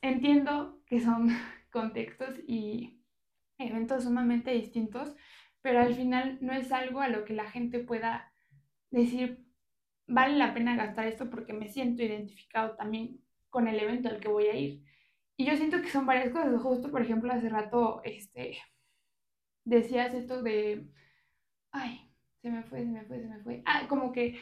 [0.01, 1.27] Entiendo que son
[1.71, 3.01] contextos y
[3.57, 5.13] eventos sumamente distintos,
[5.61, 8.33] pero al final no es algo a lo que la gente pueda
[8.91, 9.45] decir,
[10.07, 14.29] vale la pena gastar esto porque me siento identificado también con el evento al que
[14.29, 14.85] voy a ir.
[15.35, 16.61] Y yo siento que son varias cosas.
[16.61, 18.57] Justo, por ejemplo, hace rato este,
[19.65, 20.87] decías esto de,
[21.71, 22.09] ay,
[22.41, 23.63] se me fue, se me fue, se me fue.
[23.65, 24.39] Ah, como que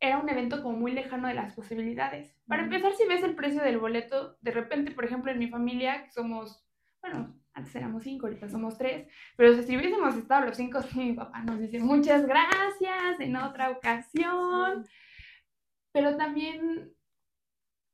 [0.00, 2.34] era un evento como muy lejano de las posibilidades.
[2.46, 6.04] Para empezar, si ves el precio del boleto, de repente, por ejemplo, en mi familia,
[6.04, 6.64] que somos,
[7.02, 11.42] bueno, antes éramos cinco, ahorita somos tres, pero si hubiésemos estado los cinco, mi papá
[11.42, 14.86] nos dice muchas gracias en otra ocasión,
[15.92, 16.92] pero también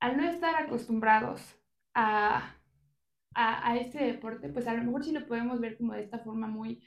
[0.00, 1.58] al no estar acostumbrados
[1.94, 2.54] a,
[3.34, 6.18] a, a, este deporte, pues a lo mejor sí lo podemos ver como de esta
[6.18, 6.86] forma muy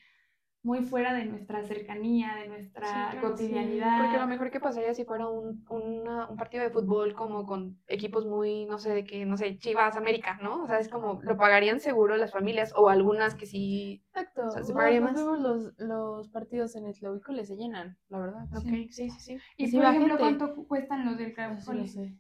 [0.68, 4.02] muy fuera de nuestra cercanía, de nuestra cotidianidad.
[4.02, 8.26] Porque lo mejor que pasaría si fuera un, un, partido de fútbol como con equipos
[8.26, 10.64] muy, no sé, de qué, no sé, Chivas, América, ¿no?
[10.64, 14.04] O sea, es como, lo pagarían seguro las familias o algunas que sí...
[14.10, 14.48] Exacto.
[14.48, 15.18] O sea, se pagaría más.
[15.18, 18.46] Los, los partidos en Eslovico les se llenan, la verdad.
[18.62, 19.38] sí, sí, sí.
[19.56, 21.88] Y, por ejemplo, ¿cuánto cuestan los del Crowdfunding?
[21.88, 22.18] Sí, lo sé.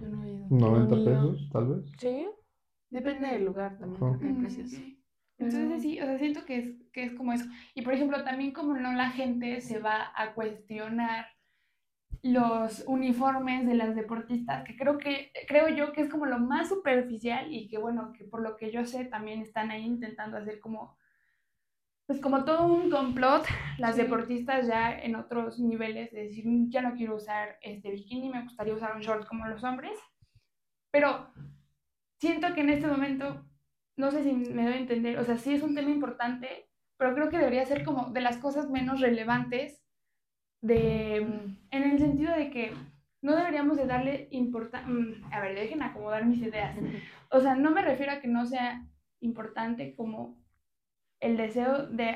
[0.00, 0.46] Yo no he ido.
[0.50, 1.84] 90 pesos, tal vez.
[1.98, 2.28] Sí.
[2.90, 4.72] Depende del lugar también, hay precios.
[5.38, 7.44] Entonces sí, o sea, siento que es, que es como eso.
[7.74, 11.26] Y por ejemplo, también como no la gente se va a cuestionar
[12.22, 16.70] los uniformes de las deportistas, que creo que, creo yo que es como lo más
[16.70, 20.58] superficial y que bueno, que por lo que yo sé también están ahí intentando hacer
[20.58, 20.96] como,
[22.06, 23.44] pues como todo un complot,
[23.76, 28.30] las deportistas ya en otros niveles, de decir, mm, ya no quiero usar este bikini,
[28.30, 29.98] me gustaría usar un short como los hombres,
[30.90, 31.30] pero
[32.18, 33.44] siento que en este momento
[33.96, 37.14] no sé si me doy a entender, o sea, sí es un tema importante, pero
[37.14, 39.82] creo que debería ser como de las cosas menos relevantes
[40.60, 42.72] de, en el sentido de que
[43.22, 46.76] no deberíamos de darle importancia, mm, a ver, dejen acomodar mis ideas.
[47.28, 48.86] O sea, no me refiero a que no sea
[49.18, 50.38] importante como
[51.18, 52.14] el deseo de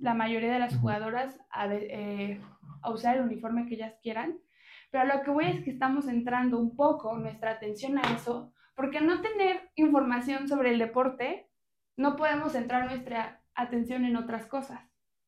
[0.00, 2.42] la mayoría de las jugadoras a, eh,
[2.82, 4.38] a usar el uniforme que ellas quieran,
[4.90, 9.00] pero lo que voy es que estamos centrando un poco nuestra atención a eso porque
[9.00, 11.48] no tener información sobre el deporte,
[11.96, 14.80] no podemos centrar nuestra atención en otras cosas.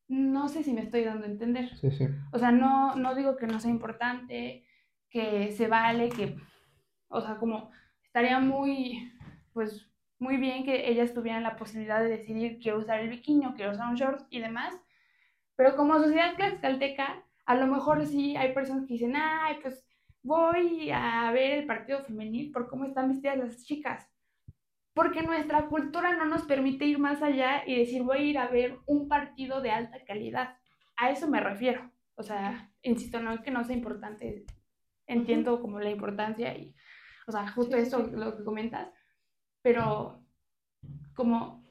[0.07, 1.75] No sé si me estoy dando a entender.
[1.77, 2.07] Sí, sí.
[2.31, 4.65] O sea, no, no digo que no sea importante,
[5.09, 6.37] que se vale, que,
[7.09, 7.71] o sea, como
[8.03, 9.11] estaría muy,
[9.53, 13.53] pues, muy bien que ellas tuvieran la posibilidad de decidir quiero usar el bikini o
[13.53, 14.73] quiero usar un short y demás.
[15.55, 19.85] Pero como sociedad tlaxcalteca, a lo mejor sí hay personas que dicen, ay, pues
[20.21, 24.09] voy a ver el partido femenil por cómo están vestidas las chicas.
[24.97, 28.47] Porque nuestra cultura no nos permite ir más allá y decir voy a ir a
[28.47, 30.57] ver un partido de alta calidad.
[30.95, 31.91] A eso me refiero.
[32.15, 34.47] O sea, insisto, no es que no sea importante.
[35.05, 36.73] Entiendo como la importancia y,
[37.27, 38.89] o sea, justo eso lo que comentas.
[39.61, 40.23] Pero
[41.13, 41.63] como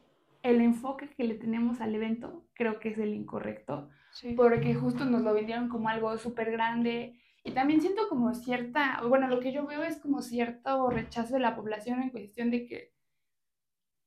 [0.44, 3.90] el enfoque que le tenemos al evento creo que es el incorrecto.
[4.36, 9.26] Porque justo nos lo vendieron como algo súper grande y también siento como cierta, bueno,
[9.26, 12.95] lo que yo veo es como cierto rechazo de la población en cuestión de que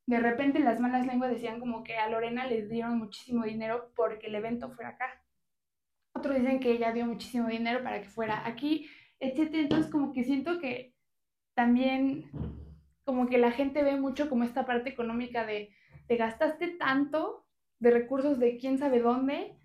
[0.10, 4.26] de repente las malas lenguas decían como que a Lorena les dieron muchísimo dinero porque
[4.26, 5.24] el evento fuera acá.
[6.14, 8.90] Otros dicen que ella dio muchísimo dinero para que fuera aquí,
[9.20, 9.54] etc.
[9.54, 10.96] Entonces como que siento que
[11.54, 12.32] también
[13.04, 15.70] como que la gente ve mucho como esta parte económica de,
[16.08, 17.46] te gastaste tanto
[17.78, 19.58] de recursos de quién sabe dónde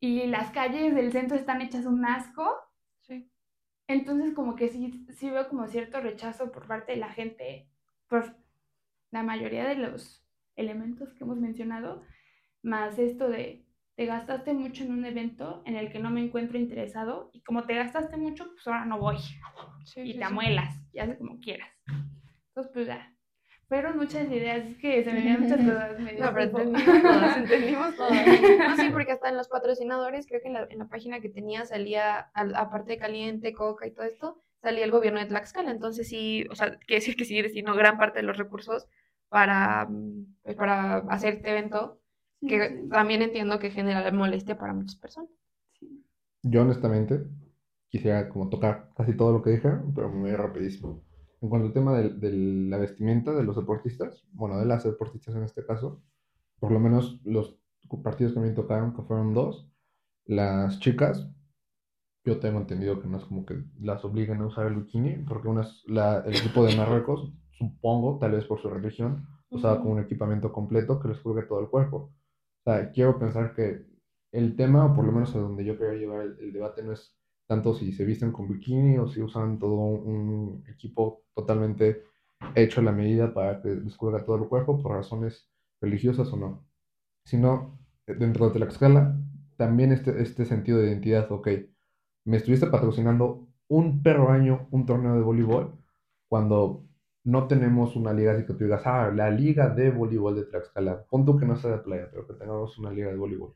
[0.00, 2.52] y las calles del centro están hechas un asco
[3.86, 7.68] entonces como que sí, sí veo como cierto rechazo por parte de la gente
[8.06, 8.36] por
[9.10, 12.02] la mayoría de los elementos que hemos mencionado,
[12.62, 13.64] más esto de
[13.98, 17.64] te gastaste mucho en un evento en el que no me encuentro interesado y como
[17.64, 19.16] te gastaste mucho, pues ahora no voy.
[19.96, 21.68] y te amuelas, y haces como quieras.
[22.48, 23.12] Entonces, pues ya.
[23.66, 25.98] Fueron muchas ideas, es que se me venían muchas cosas.
[25.98, 28.76] no, pero entendimos todas, entendimos todas.
[28.76, 31.66] sí, porque hasta en los patrocinadores, creo que en la, en la página que tenía
[31.66, 35.70] salía, aparte de Caliente, Coca y todo esto, salía el gobierno de Tlaxcala.
[35.70, 38.86] Entonces sí, o sea, quiere decir que sí destinó gran parte de los recursos
[39.28, 39.88] para,
[40.42, 42.00] pues, para hacer este evento,
[42.40, 45.30] que también entiendo que genera molestia para muchas personas.
[46.42, 47.26] Yo honestamente
[47.88, 51.02] quisiera como tocar casi todo lo que dije, pero muy rapidísimo.
[51.40, 52.32] En cuanto al tema de,
[52.68, 56.02] la vestimenta de los deportistas, bueno, de las deportistas en este caso,
[56.58, 57.58] por lo menos los
[58.02, 59.70] partidos que me tocaron, que fueron dos,
[60.24, 61.28] las chicas,
[62.28, 65.48] yo tengo entendido que no es como que las obliguen a usar el bikini, porque
[65.48, 70.00] una la, el equipo de Marruecos, supongo, tal vez por su religión, usaba como un
[70.00, 71.96] equipamiento completo que les cubre todo el cuerpo.
[71.96, 73.86] O sea, quiero pensar que
[74.32, 77.16] el tema, o por lo menos a donde yo quería llevar el debate, no es
[77.46, 82.02] tanto si se visten con bikini o si usan todo un equipo totalmente
[82.54, 85.48] hecho a la medida para que les cubra todo el cuerpo por razones
[85.80, 86.66] religiosas o no,
[87.24, 89.18] sino dentro de la escala
[89.56, 91.48] también este, este sentido de identidad, ok,
[92.28, 95.72] me estuviste patrocinando un perro año un torneo de voleibol
[96.28, 96.84] cuando
[97.24, 101.04] no tenemos una liga así que tú digas, ah, la liga de voleibol de Tlaxcala.
[101.10, 103.54] Pon tú que no sea de playa, pero que tengamos una liga de voleibol.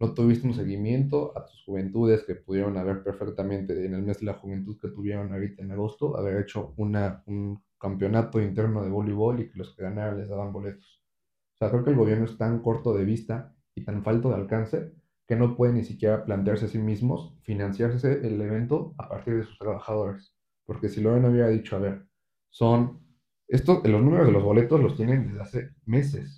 [0.00, 4.26] No tuviste un seguimiento a tus juventudes que pudieron haber perfectamente en el mes de
[4.26, 9.40] la juventud que tuvieron ahorita en agosto, haber hecho una, un campeonato interno de voleibol
[9.40, 11.02] y que los que ganaran les daban boletos.
[11.54, 14.36] O sea, creo que el gobierno es tan corto de vista y tan falto de
[14.36, 14.97] alcance
[15.28, 19.44] que no puede ni siquiera plantearse a sí mismos financiarse el evento a partir de
[19.44, 20.34] sus trabajadores.
[20.64, 22.06] Porque si Lorena hubiera dicho, a ver,
[22.48, 23.06] son
[23.46, 26.34] esto, los números de los boletos los tienen desde hace meses.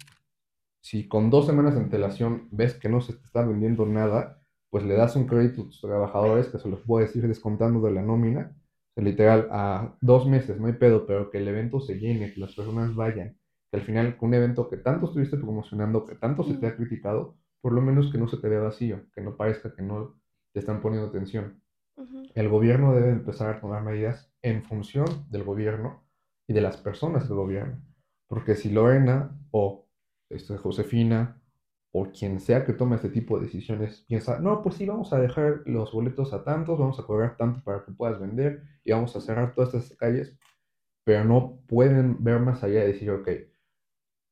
[0.82, 4.84] Si con dos semanas de antelación ves que no se te está vendiendo nada, pues
[4.84, 8.02] le das un crédito a tus trabajadores que se los puedes ir descontando de la
[8.02, 8.56] nómina.
[8.96, 12.54] literal, a dos meses, no hay pedo, pero que el evento se llene, que las
[12.54, 13.38] personas vayan.
[13.70, 17.36] Que al final, un evento que tanto estuviste promocionando, que tanto se te ha criticado,
[17.60, 20.20] por lo menos que no se te vea vacío, que no parezca que no
[20.52, 21.62] te están poniendo atención.
[22.34, 26.02] El gobierno debe empezar a tomar medidas en función del gobierno
[26.46, 27.82] y de las personas del gobierno.
[28.26, 29.86] Porque si Lorena o
[30.30, 31.42] este, Josefina
[31.92, 35.18] o quien sea que tome este tipo de decisiones piensa, no, pues sí, vamos a
[35.20, 39.14] dejar los boletos a tantos, vamos a cobrar tanto para que puedas vender y vamos
[39.16, 40.38] a cerrar todas estas calles,
[41.04, 43.28] pero no pueden ver más allá y decir, ok,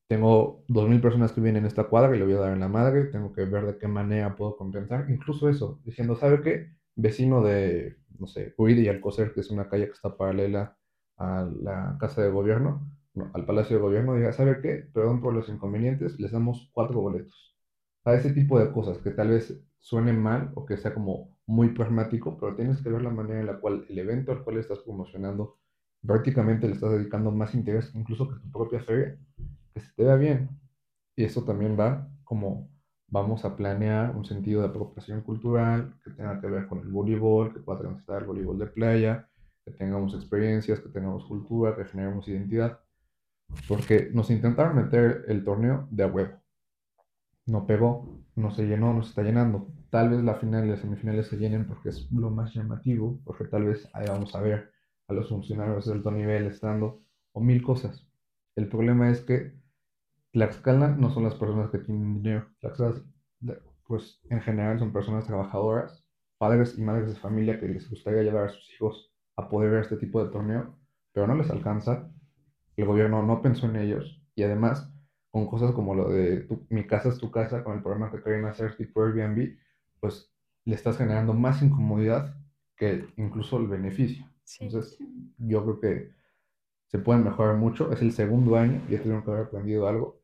[0.08, 2.68] tengo 2.000 personas que vienen en esta cuadra y le voy a dar en la
[2.68, 6.72] madre, tengo que ver de qué manera puedo compensar, incluso eso, diciendo, ¿sabe qué?
[6.96, 10.76] Vecino de, no sé, Huide y Alcocer, que es una calle que está paralela
[11.18, 12.90] a la casa de gobierno,
[13.34, 14.88] al palacio de gobierno, diga, ¿sabe qué?
[14.94, 17.56] Perdón por los inconvenientes, les damos cuatro boletos.
[18.04, 21.70] A ese tipo de cosas que tal vez suenen mal o que sea como muy
[21.70, 24.78] pragmático, pero tienes que ver la manera en la cual el evento al cual estás
[24.80, 25.58] promocionando
[26.06, 29.18] prácticamente le estás dedicando más interés incluso que tu propia feria,
[29.78, 30.50] que se te vea bien.
[31.16, 32.68] Y eso también va como
[33.08, 37.52] vamos a planear un sentido de apropiación cultural que tenga que ver con el voleibol,
[37.52, 39.28] que pueda transitar el voleibol de playa,
[39.64, 42.80] que tengamos experiencias, que tengamos cultura, que generemos identidad.
[43.66, 46.34] Porque nos intentaron meter el torneo de a huevo.
[47.46, 49.68] No pegó, no se llenó, no se está llenando.
[49.90, 53.44] Tal vez la final y las semifinales se llenen porque es lo más llamativo, porque
[53.44, 54.70] tal vez ahí vamos a ver
[55.08, 57.00] a los funcionarios de alto nivel estando,
[57.32, 58.06] o mil cosas.
[58.54, 59.57] El problema es que
[60.32, 62.46] Tlaxcala no son las personas que tienen dinero.
[62.60, 62.94] Tlaxcala,
[63.86, 66.04] pues en general son personas trabajadoras,
[66.36, 69.80] padres y madres de familia que les gustaría llevar a sus hijos a poder ver
[69.82, 70.78] este tipo de torneo,
[71.12, 72.10] pero no les alcanza.
[72.76, 74.92] El gobierno no pensó en ellos y además
[75.30, 78.44] con cosas como lo de mi casa es tu casa, con el programa que quieren
[78.44, 79.56] hacer tipo Airbnb,
[80.00, 80.32] pues
[80.64, 82.36] le estás generando más incomodidad
[82.76, 84.24] que incluso el beneficio.
[84.60, 84.98] Entonces,
[85.38, 86.12] yo creo que
[86.86, 87.92] se puede mejorar mucho.
[87.92, 90.17] Es el segundo año, ya tuvieron que haber aprendido algo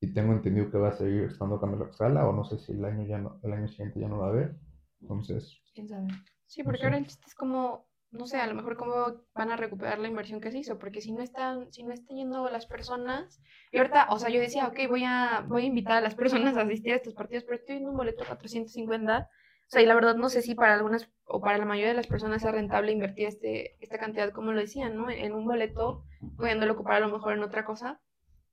[0.00, 2.58] y tengo entendido que va a seguir estando acá en la sala o no sé
[2.58, 4.56] si el año ya no, el año siguiente ya no va a haber.
[5.00, 6.08] Entonces, quién sabe.
[6.46, 9.56] Sí, porque ahora el chiste es como no sé, a lo mejor cómo van a
[9.56, 12.66] recuperar la inversión que se hizo, porque si no están, si no están yendo las
[12.66, 13.40] personas,
[13.70, 16.56] y ahorita, o sea, yo decía, ok, voy a, voy a invitar a las personas
[16.56, 19.86] a asistir a estos partidos, pero estoy viendo un boleto a 450, o sea, y
[19.86, 22.50] la verdad no sé si para algunas o para la mayoría de las personas es
[22.50, 25.10] rentable invertir este, esta cantidad, como lo decían, ¿no?
[25.10, 26.04] En un boleto,
[26.38, 28.00] pudiéndolo ocupar a lo mejor en otra cosa.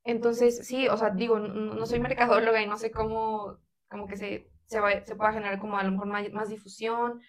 [0.05, 4.49] Entonces, sí, o sea, digo, no, soy mercadóloga y no sé cómo, como que se,
[4.67, 7.21] se, va, se pueda generar como a lo mejor más, más difusión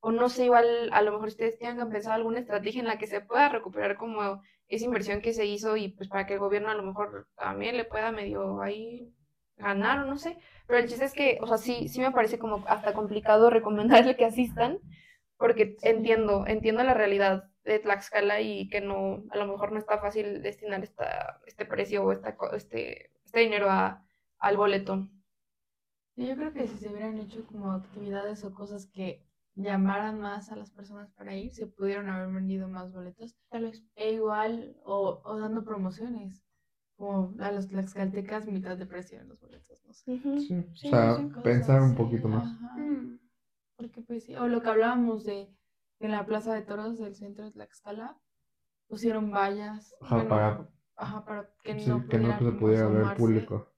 [0.00, 3.06] o no sé, igual a lo mejor ustedes tengan pensado alguna estrategia en la que
[3.06, 6.70] se pueda recuperar como esa inversión que se hizo y pues para que el gobierno
[6.70, 9.12] a lo mejor también le pueda medio ahí
[9.56, 10.38] ganar o no sé.
[10.66, 14.16] Pero el chiste es que, o sea, sí, sí me parece como hasta complicado recomendarle
[14.16, 14.78] que asistan,
[15.38, 19.98] porque entiendo, entiendo la realidad de Tlaxcala y que no, a lo mejor no está
[19.98, 24.06] fácil destinar esta, este precio o esta, este, este dinero a,
[24.38, 25.08] al boleto.
[26.16, 30.56] Yo creo que si se hubieran hecho como actividades o cosas que llamaran más a
[30.56, 33.36] las personas para ir, se pudieron haber vendido más boletos.
[33.48, 33.84] Tal vez.
[33.96, 36.44] E igual, o, o dando promociones,
[36.96, 40.20] como a los tlaxcaltecas mitad de precio en los boletos, no sé.
[40.40, 42.46] sí, o sea, pensar un poquito más.
[42.76, 43.18] Mm.
[43.76, 45.48] Porque pues sí, o lo que hablábamos de
[46.06, 48.18] en la plaza de toros del centro de Tlaxcala,
[48.88, 49.94] pusieron vallas.
[50.00, 53.70] Ajá, para, ajá, para que no, que no se pudiera ver público.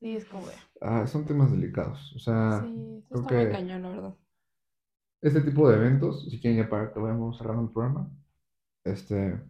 [0.00, 0.46] Sí, es como...
[0.80, 3.50] Ah, son temas delicados, o sea, sí, creo está que...
[3.50, 4.16] cañón, la verdad
[5.24, 8.10] este tipo de eventos, si quieren ya para que vayamos cerrando el programa,
[8.84, 9.40] este,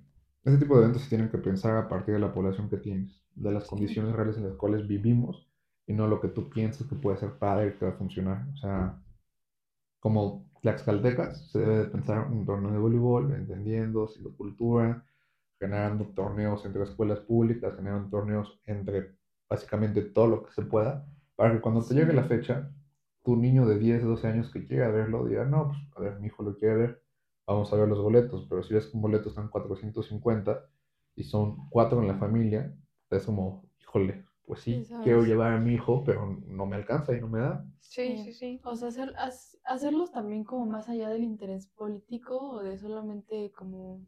[0.44, 3.20] este tipo de eventos se tienen que pensar a partir de la población que tienes,
[3.34, 5.50] de las condiciones reales en las cuales vivimos
[5.88, 8.46] y no lo que tú piensas que puede ser padre que va a funcionar.
[8.54, 9.02] O sea,
[9.98, 15.04] como Tlaxcaltecas, se debe de pensar un torneo de voleibol, entendiendo cultura,
[15.60, 19.14] generando torneos entre escuelas públicas, generando torneos entre
[19.46, 21.06] básicamente todo lo que se pueda,
[21.36, 22.70] para que cuando te llegue la fecha
[23.22, 26.28] tu niño de 10, 12 años que quiera verlo diga, no, pues a ver, mi
[26.28, 27.02] hijo lo quiere ver,
[27.46, 30.64] vamos a ver los boletos, pero si ves que un boleto están 450
[31.14, 32.74] y son cuatro en la familia,
[33.10, 37.20] es como, híjole, pues sí, quiero llevar a mi hijo, pero no me alcanza y
[37.20, 37.64] no me da.
[37.80, 38.60] Sí, sí, sí.
[38.64, 39.14] O sea, hacer,
[39.64, 44.06] hacerlos también como más allá del interés político o de solamente como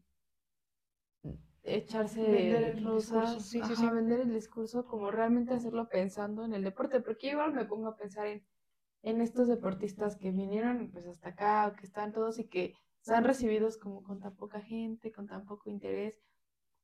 [1.62, 3.88] echarse vender rosas, sí, sí, sí.
[3.90, 7.96] vender el discurso, como realmente hacerlo pensando en el deporte, porque igual me pongo a
[7.96, 8.44] pensar en
[9.02, 12.74] en estos deportistas que vinieron pues hasta acá, o que están todos y que
[13.06, 16.18] han recibidos como con tan poca gente, con tan poco interés.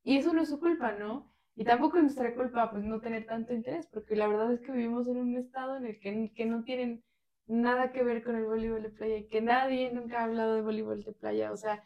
[0.04, 1.34] Y eso no es su culpa, ¿no?
[1.54, 4.72] Y tampoco es nuestra culpa pues no tener tanto interés, porque la verdad es que
[4.72, 7.04] vivimos en un estado en el que, que no tienen
[7.46, 10.62] nada que ver con el voleibol de playa y que nadie nunca ha hablado de
[10.62, 11.52] voleibol de playa.
[11.52, 11.84] O sea,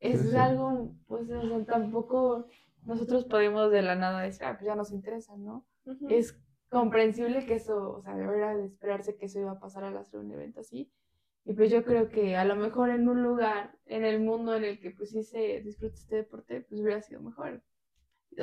[0.00, 1.28] es algo, pues
[1.66, 2.46] tampoco
[2.84, 5.66] nosotros podemos de la nada decir, ah, pues ya nos interesa, ¿no?
[6.08, 6.38] Es
[6.68, 10.20] comprensible que eso, o sea, era de esperarse que eso iba a pasar al hacer
[10.20, 10.90] un evento así.
[11.44, 14.64] Y pues yo creo que a lo mejor en un lugar, en el mundo en
[14.64, 17.62] el que pues sí se disfruta este deporte, pues hubiera sido mejor.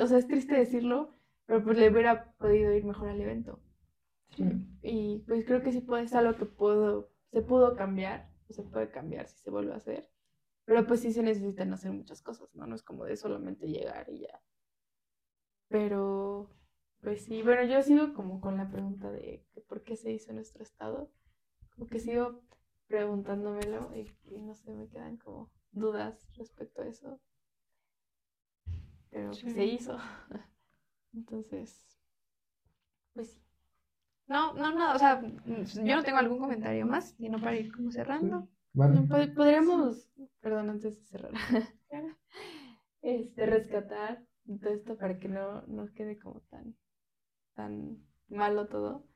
[0.00, 1.14] O sea, es triste decirlo,
[1.46, 3.60] pero pues le hubiera podido ir mejor al evento.
[4.82, 8.62] Y pues creo que sí puede ser algo que puedo, se pudo cambiar, o se
[8.62, 10.08] puede cambiar si se vuelve a hacer.
[10.64, 12.66] Pero pues sí se necesitan hacer muchas cosas, ¿no?
[12.66, 14.42] No es como de solamente llegar y ya.
[15.68, 16.50] Pero
[17.00, 20.62] pues sí, bueno, yo sigo como con la pregunta de por qué se hizo nuestro
[20.62, 21.10] estado.
[21.74, 22.42] Como que sigo
[22.86, 27.20] preguntándomelo y, no sé, me quedan como dudas respecto a eso.
[29.12, 29.96] Pero pues se hizo.
[31.14, 31.96] Entonces,
[33.12, 33.42] pues sí.
[34.26, 37.92] No, no, no, o sea, yo no tengo algún comentario más, sino para ir como
[37.92, 38.48] cerrando.
[39.36, 40.08] podríamos,
[40.40, 41.32] perdón, antes de cerrar,
[43.02, 44.24] este, rescatar
[44.60, 46.74] todo esto para que no nos quede como tan
[47.54, 49.06] tan malo todo,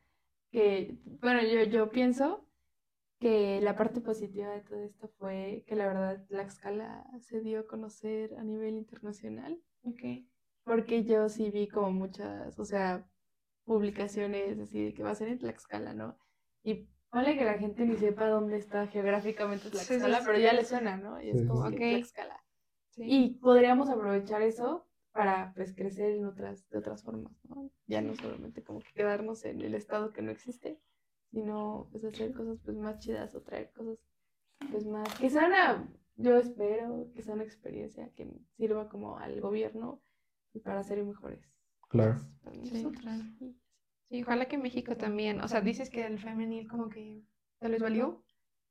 [0.51, 2.47] que, bueno, yo, yo pienso
[3.19, 7.61] que la parte positiva de todo esto fue que la verdad la escala se dio
[7.61, 9.59] a conocer a nivel internacional.
[9.87, 10.29] Okay.
[10.65, 13.09] Porque yo sí vi como muchas, o sea,
[13.65, 16.19] publicaciones así de que va a ser en Tlaxcala, ¿no?
[16.63, 20.97] Y vale que la gente ni sepa dónde está geográficamente Tlaxcala, pero ya le suena,
[20.97, 21.21] ¿no?
[21.23, 22.43] Y es como que Tlaxcala.
[22.97, 27.71] Y podríamos aprovechar eso para pues crecer en otras, de otras formas, ¿no?
[27.87, 30.81] Ya no solamente como que quedarnos en el estado que no existe,
[31.31, 33.99] sino pues hacer cosas pues más chidas o traer cosas
[34.71, 39.41] pues más, que sea una, yo espero que sea una experiencia que sirva como al
[39.41, 40.03] gobierno
[40.53, 41.41] pues, para ser mejores.
[41.89, 42.19] Claro.
[42.65, 42.87] sí,
[44.09, 47.25] Sí, ojalá que México también, o sea, dices que el femenil como que
[47.59, 48.25] te les valió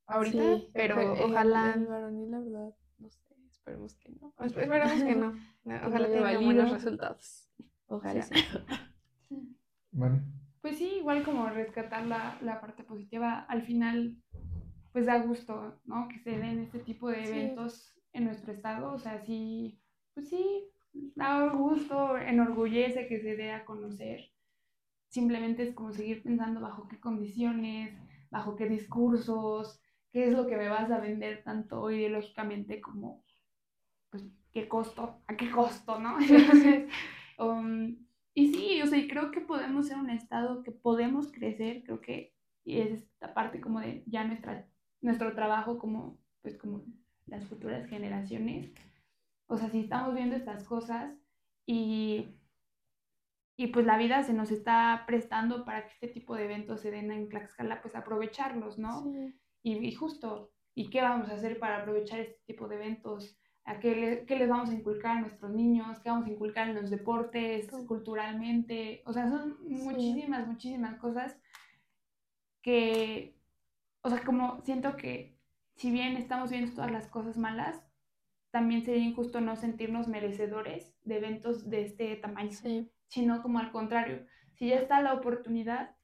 [0.07, 1.73] ahorita, pero ojalá...
[1.73, 4.33] El, varonil, la verdad, no sé, esperemos que no.
[4.39, 5.33] Esperemos que no.
[5.87, 7.49] Ojalá tenga buenos resultados.
[7.87, 8.25] Ojalá.
[9.91, 10.23] Bueno.
[10.61, 14.17] Pues sí, igual como rescatar la, la, parte positiva, al final,
[14.95, 16.07] pues da gusto, ¿no?
[16.07, 18.93] Que se den este tipo de eventos en nuestro estado.
[18.93, 19.77] O sea, sí,
[20.13, 24.31] pues sí, da gusto, enorgullece que se dé a conocer.
[25.09, 27.93] Simplemente es como seguir pensando bajo qué condiciones,
[28.31, 29.81] bajo qué discursos,
[30.13, 33.21] qué es lo que me vas a vender tanto ideológicamente como,
[34.09, 34.23] pues,
[34.53, 36.17] qué costo, a qué costo, ¿no?
[37.37, 37.97] Um,
[38.33, 42.33] y sí, o sea, creo que podemos ser un estado que podemos crecer, creo que
[42.65, 44.67] y es esta parte como de ya nuestra,
[45.05, 46.83] nuestro trabajo como, pues como
[47.25, 48.71] las futuras generaciones.
[49.47, 51.13] O sea, si estamos viendo estas cosas
[51.65, 52.35] y
[53.57, 56.91] y pues la vida se nos está prestando para que este tipo de eventos se
[56.91, 59.05] den en Tlaxcala, pues aprovecharlos, ¿no?
[59.63, 63.39] Y, justo, ¿y qué vamos a hacer para aprovechar este tipo de eventos?
[63.63, 65.99] ¿A qué, les vamos a inculcar a nuestros niños?
[65.99, 69.01] ¿Qué vamos a inculcar en los deportes, culturalmente?
[69.05, 71.35] O sea, son muchísimas, muchísimas cosas
[72.61, 73.34] que,
[74.05, 75.35] o sea, como siento que
[75.73, 77.83] si bien estamos viendo todas las cosas malas,
[78.51, 82.51] también sería injusto no sentirnos merecedores de eventos de este tamaño,
[83.07, 85.95] sino como al contrario, si ya está la oportunidad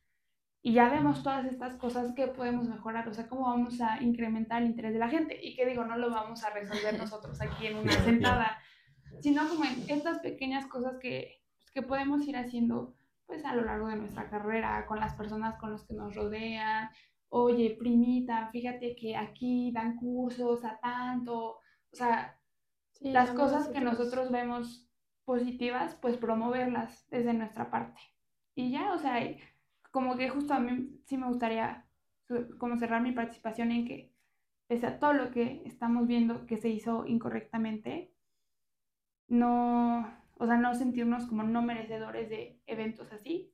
[0.64, 4.64] y ya vemos todas estas cosas que podemos mejorar, o sea, cómo vamos a incrementar
[4.64, 7.68] el interés de la gente y que digo, no lo vamos a resolver nosotros aquí
[7.68, 8.58] en una sentada,
[9.22, 12.96] sino como en estas pequeñas cosas que, pues, que podemos ir haciendo
[13.28, 16.90] pues a lo largo de nuestra carrera, con las personas con las que nos rodean.
[17.34, 21.60] Oye, primita, fíjate que aquí dan cursos a tanto.
[21.92, 22.38] O sea,
[23.00, 24.90] las cosas que nosotros vemos
[25.24, 28.02] positivas, pues promoverlas desde nuestra parte.
[28.54, 29.16] Y ya, o sea,
[29.92, 31.88] como que justo a mí sí me gustaría
[32.58, 34.14] como cerrar mi participación en que,
[34.68, 38.14] pese a todo lo que estamos viendo que se hizo incorrectamente,
[39.30, 40.06] no,
[40.36, 43.54] o sea, no sentirnos como no merecedores de eventos así.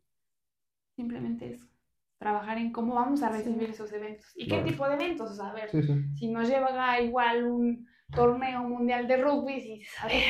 [0.96, 1.77] Simplemente es
[2.18, 4.26] trabajar en cómo vamos a recibir esos eventos.
[4.36, 5.32] ¿Y qué tipo de eventos?
[5.32, 5.70] O sea, a ver,
[6.15, 10.24] si nos lleva igual un torneo mundial de rugby, sí, a ver,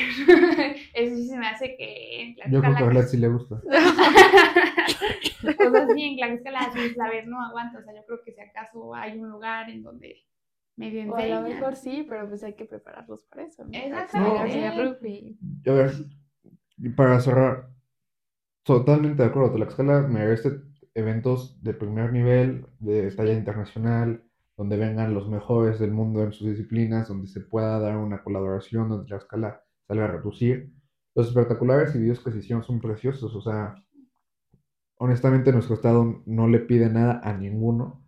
[0.94, 2.36] eso sí se me hace que...
[2.50, 3.56] Yo creo que a Arlet sí le gusta.
[3.56, 3.70] o
[5.72, 8.42] sea, sí, en Tlaxcala sí, a ver, no aguanta, o sea, yo creo que si
[8.42, 10.26] acaso hay un lugar en donde
[10.76, 13.72] medio O a lo mejor sí, pero pues hay que prepararlos para eso, ¿no?
[13.74, 14.72] Exactamente.
[14.72, 15.38] rugby.
[15.68, 15.92] A ver,
[16.78, 17.70] y para cerrar,
[18.64, 20.50] totalmente de acuerdo, Tlaxcala merece
[20.98, 24.24] eventos de primer nivel, de talla internacional,
[24.58, 28.90] donde vengan los mejores del mundo en sus disciplinas, donde se pueda dar una colaboración,
[28.90, 30.74] donde Tlaxcala salga a reducir.
[31.16, 33.76] Los espectaculares y videos que se hicieron son preciosos, o sea,
[34.98, 38.04] honestamente nuestro estado no le pide nada a ninguno,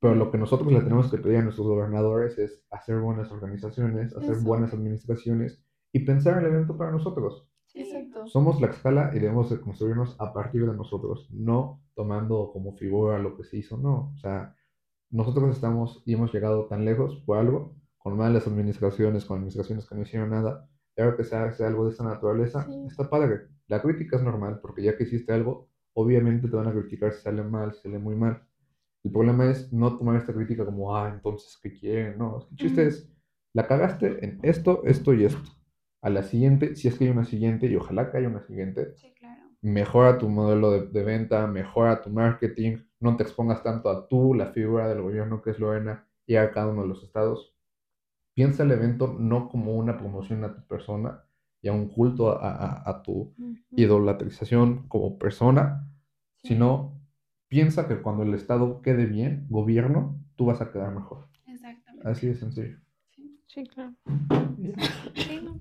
[0.00, 4.14] pero lo que nosotros le tenemos que pedir a nuestros gobernadores es hacer buenas organizaciones,
[4.14, 7.48] hacer buenas administraciones y pensar el evento para nosotros.
[7.74, 8.28] Exacto.
[8.28, 13.18] Somos la escala y debemos de construirnos a partir de nosotros, no tomando como figura
[13.18, 14.12] lo que se hizo, no.
[14.14, 14.54] O sea,
[15.10, 19.94] nosotros estamos y hemos llegado tan lejos por algo, con malas administraciones, con administraciones que
[19.96, 23.48] no hicieron nada, y ahora que se hace algo de esta naturaleza, está padre.
[23.66, 27.22] La crítica es normal, porque ya que hiciste algo, obviamente te van a criticar si
[27.22, 28.40] sale mal, si sale muy mal.
[29.02, 32.18] El problema es no tomar esta crítica como, ah, entonces, ¿qué quieren?
[32.18, 33.10] No, el chiste es,
[33.52, 35.53] la cagaste en esto, esto y esto
[36.04, 38.94] a la siguiente, si es que hay una siguiente, y ojalá que haya una siguiente,
[39.62, 44.52] mejora tu modelo de, venta, mejora tu marketing, no te expongas tanto a tú, la
[44.52, 47.56] figura del gobierno que es Lorena, y a cada uno de los estados.
[48.34, 51.24] Piensa el evento no como una promoción a tu persona
[51.62, 53.34] y a un culto a, tu
[53.70, 55.88] idolatrización como persona,
[56.42, 57.00] sino
[57.48, 61.28] piensa que cuando el Estado quede bien, gobierno, tú vas a quedar mejor.
[61.46, 62.06] Exactamente.
[62.06, 62.78] Así de sencillo.
[63.46, 63.94] Sí, claro.
[64.04, 65.60] Mm.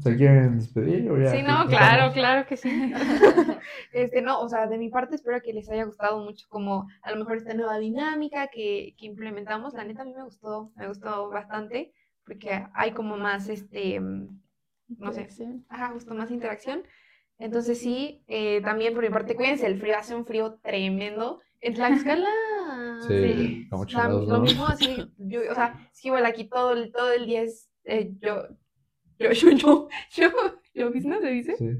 [0.00, 1.30] ¿Se quieren despedir o ya?
[1.30, 2.92] Sí, no, claro, claro que sí.
[3.92, 7.10] este, no, o sea, de mi parte espero que les haya gustado mucho como a
[7.10, 9.72] lo mejor esta nueva dinámica que, que implementamos.
[9.74, 11.92] La neta a mí me gustó, me gustó bastante
[12.26, 14.28] porque hay como más, este, mm,
[14.98, 15.28] no sé,
[15.68, 16.82] ajá, justo más interacción.
[17.38, 21.40] Entonces sí, eh, también por mi parte, cuídense, el frío hace un frío tremendo.
[21.60, 22.28] En Tlaxcala.
[23.06, 27.26] Sí, como Lo mismo así, yo, o sea, sí, bueno, aquí todo el, todo el
[27.26, 28.48] día es, eh, yo,
[29.18, 30.30] yo, yo, yo, yo,
[30.74, 31.56] llovizna se dice.
[31.56, 31.70] Sí.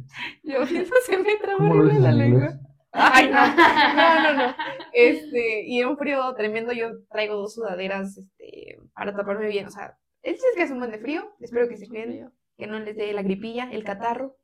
[0.42, 2.60] Llovizna se me traba en la lengua.
[2.92, 4.54] Ay, no, no, no, no.
[4.92, 9.66] Este, y en un frío tremendo yo traigo dos sudaderas, este, para taparme bien.
[9.66, 11.34] O sea, el es que es un buen de frío.
[11.40, 14.36] Espero que se cuiden, que no les dé la gripilla, el catarro.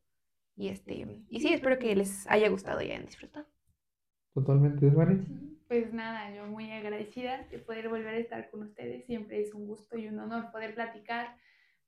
[0.55, 3.47] Y este, y sí, espero que les haya gustado y hayan disfrutado.
[4.34, 5.26] Totalmente, Mari.
[5.66, 9.07] Pues nada, yo muy agradecida de poder volver a estar con ustedes.
[9.07, 11.36] Siempre es un gusto y un honor poder platicar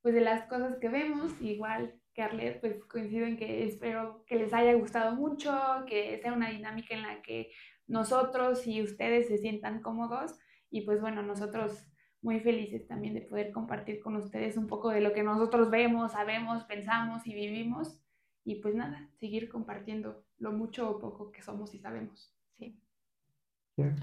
[0.04, 4.36] pues de las cosas que vemos, igual que Arlet, pues coincido en que espero que
[4.36, 5.50] les haya gustado mucho,
[5.88, 7.52] que sea una dinámica en la que
[7.86, 10.38] nosotros y ustedes se sientan cómodos
[10.68, 11.86] y pues bueno, nosotros
[12.20, 16.12] muy felices también de poder compartir con ustedes un poco de lo que nosotros vemos,
[16.12, 17.98] sabemos, pensamos y vivimos
[18.44, 22.36] y pues nada, seguir compartiendo lo mucho o poco que somos y sabemos.
[22.58, 22.78] Sí.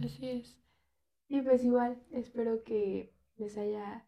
[0.03, 0.59] Así es.
[1.27, 4.07] Y pues igual, espero que les haya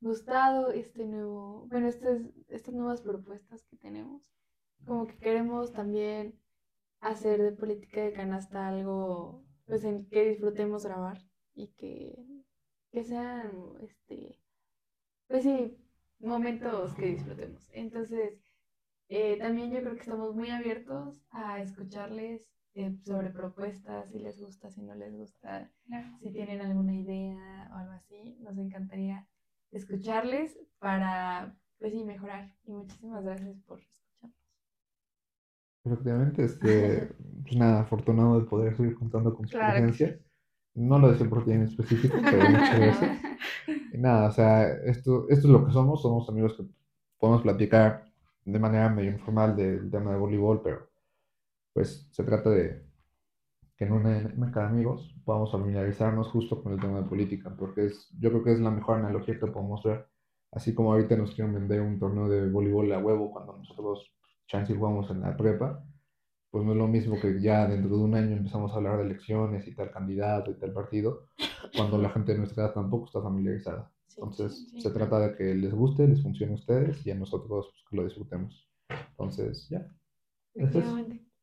[0.00, 4.22] gustado este nuevo, bueno, estas, estas nuevas propuestas que tenemos.
[4.86, 6.38] Como que queremos también
[7.00, 11.18] hacer de política de canasta algo pues en que disfrutemos grabar
[11.54, 12.16] y que,
[12.92, 14.38] que sean este
[15.28, 15.76] pues sí
[16.20, 18.40] momentos que disfrutemos entonces
[19.10, 24.38] Eh, también yo creo que estamos muy abiertos a escucharles eh, sobre propuestas, si les
[24.40, 25.70] gusta, si no les gusta,
[26.20, 28.36] si tienen alguna idea o algo así.
[28.40, 29.26] Nos encantaría
[29.72, 32.52] escucharles para, pues sí, mejorar.
[32.64, 34.36] Y muchísimas gracias por escucharnos.
[35.84, 37.08] Efectivamente, este,
[37.42, 40.18] pues nada, afortunado de poder seguir contando con su presencia.
[40.74, 43.22] No lo decía por ti en específico, pero muchas gracias.
[43.92, 46.64] Y nada, o sea, esto, esto es lo que somos, somos amigos que
[47.18, 48.04] podemos platicar
[48.44, 50.88] de manera medio informal del tema de voleibol, pero
[51.72, 52.87] pues se trata de
[53.78, 58.10] que en una de amigos podamos familiarizarnos justo con el tema de política, porque es,
[58.18, 60.08] yo creo que es la mejor analogía que podemos ver.
[60.50, 64.12] Así como ahorita nos quieren vender un torneo de voleibol a huevo cuando nosotros
[64.48, 65.84] chance jugamos en la prepa,
[66.50, 69.04] pues no es lo mismo que ya dentro de un año empezamos a hablar de
[69.04, 71.28] elecciones y tal candidato y tal partido,
[71.76, 73.92] cuando la gente de nuestra edad tampoco está familiarizada.
[74.16, 77.84] Entonces, se trata de que les guste, les funcione a ustedes y a nosotros pues,
[77.88, 78.68] que lo disfrutemos.
[79.10, 79.86] Entonces, ya.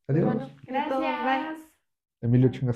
[0.07, 0.51] Adiós.
[0.67, 1.54] gracias.
[2.21, 2.73] Emilio Chingas.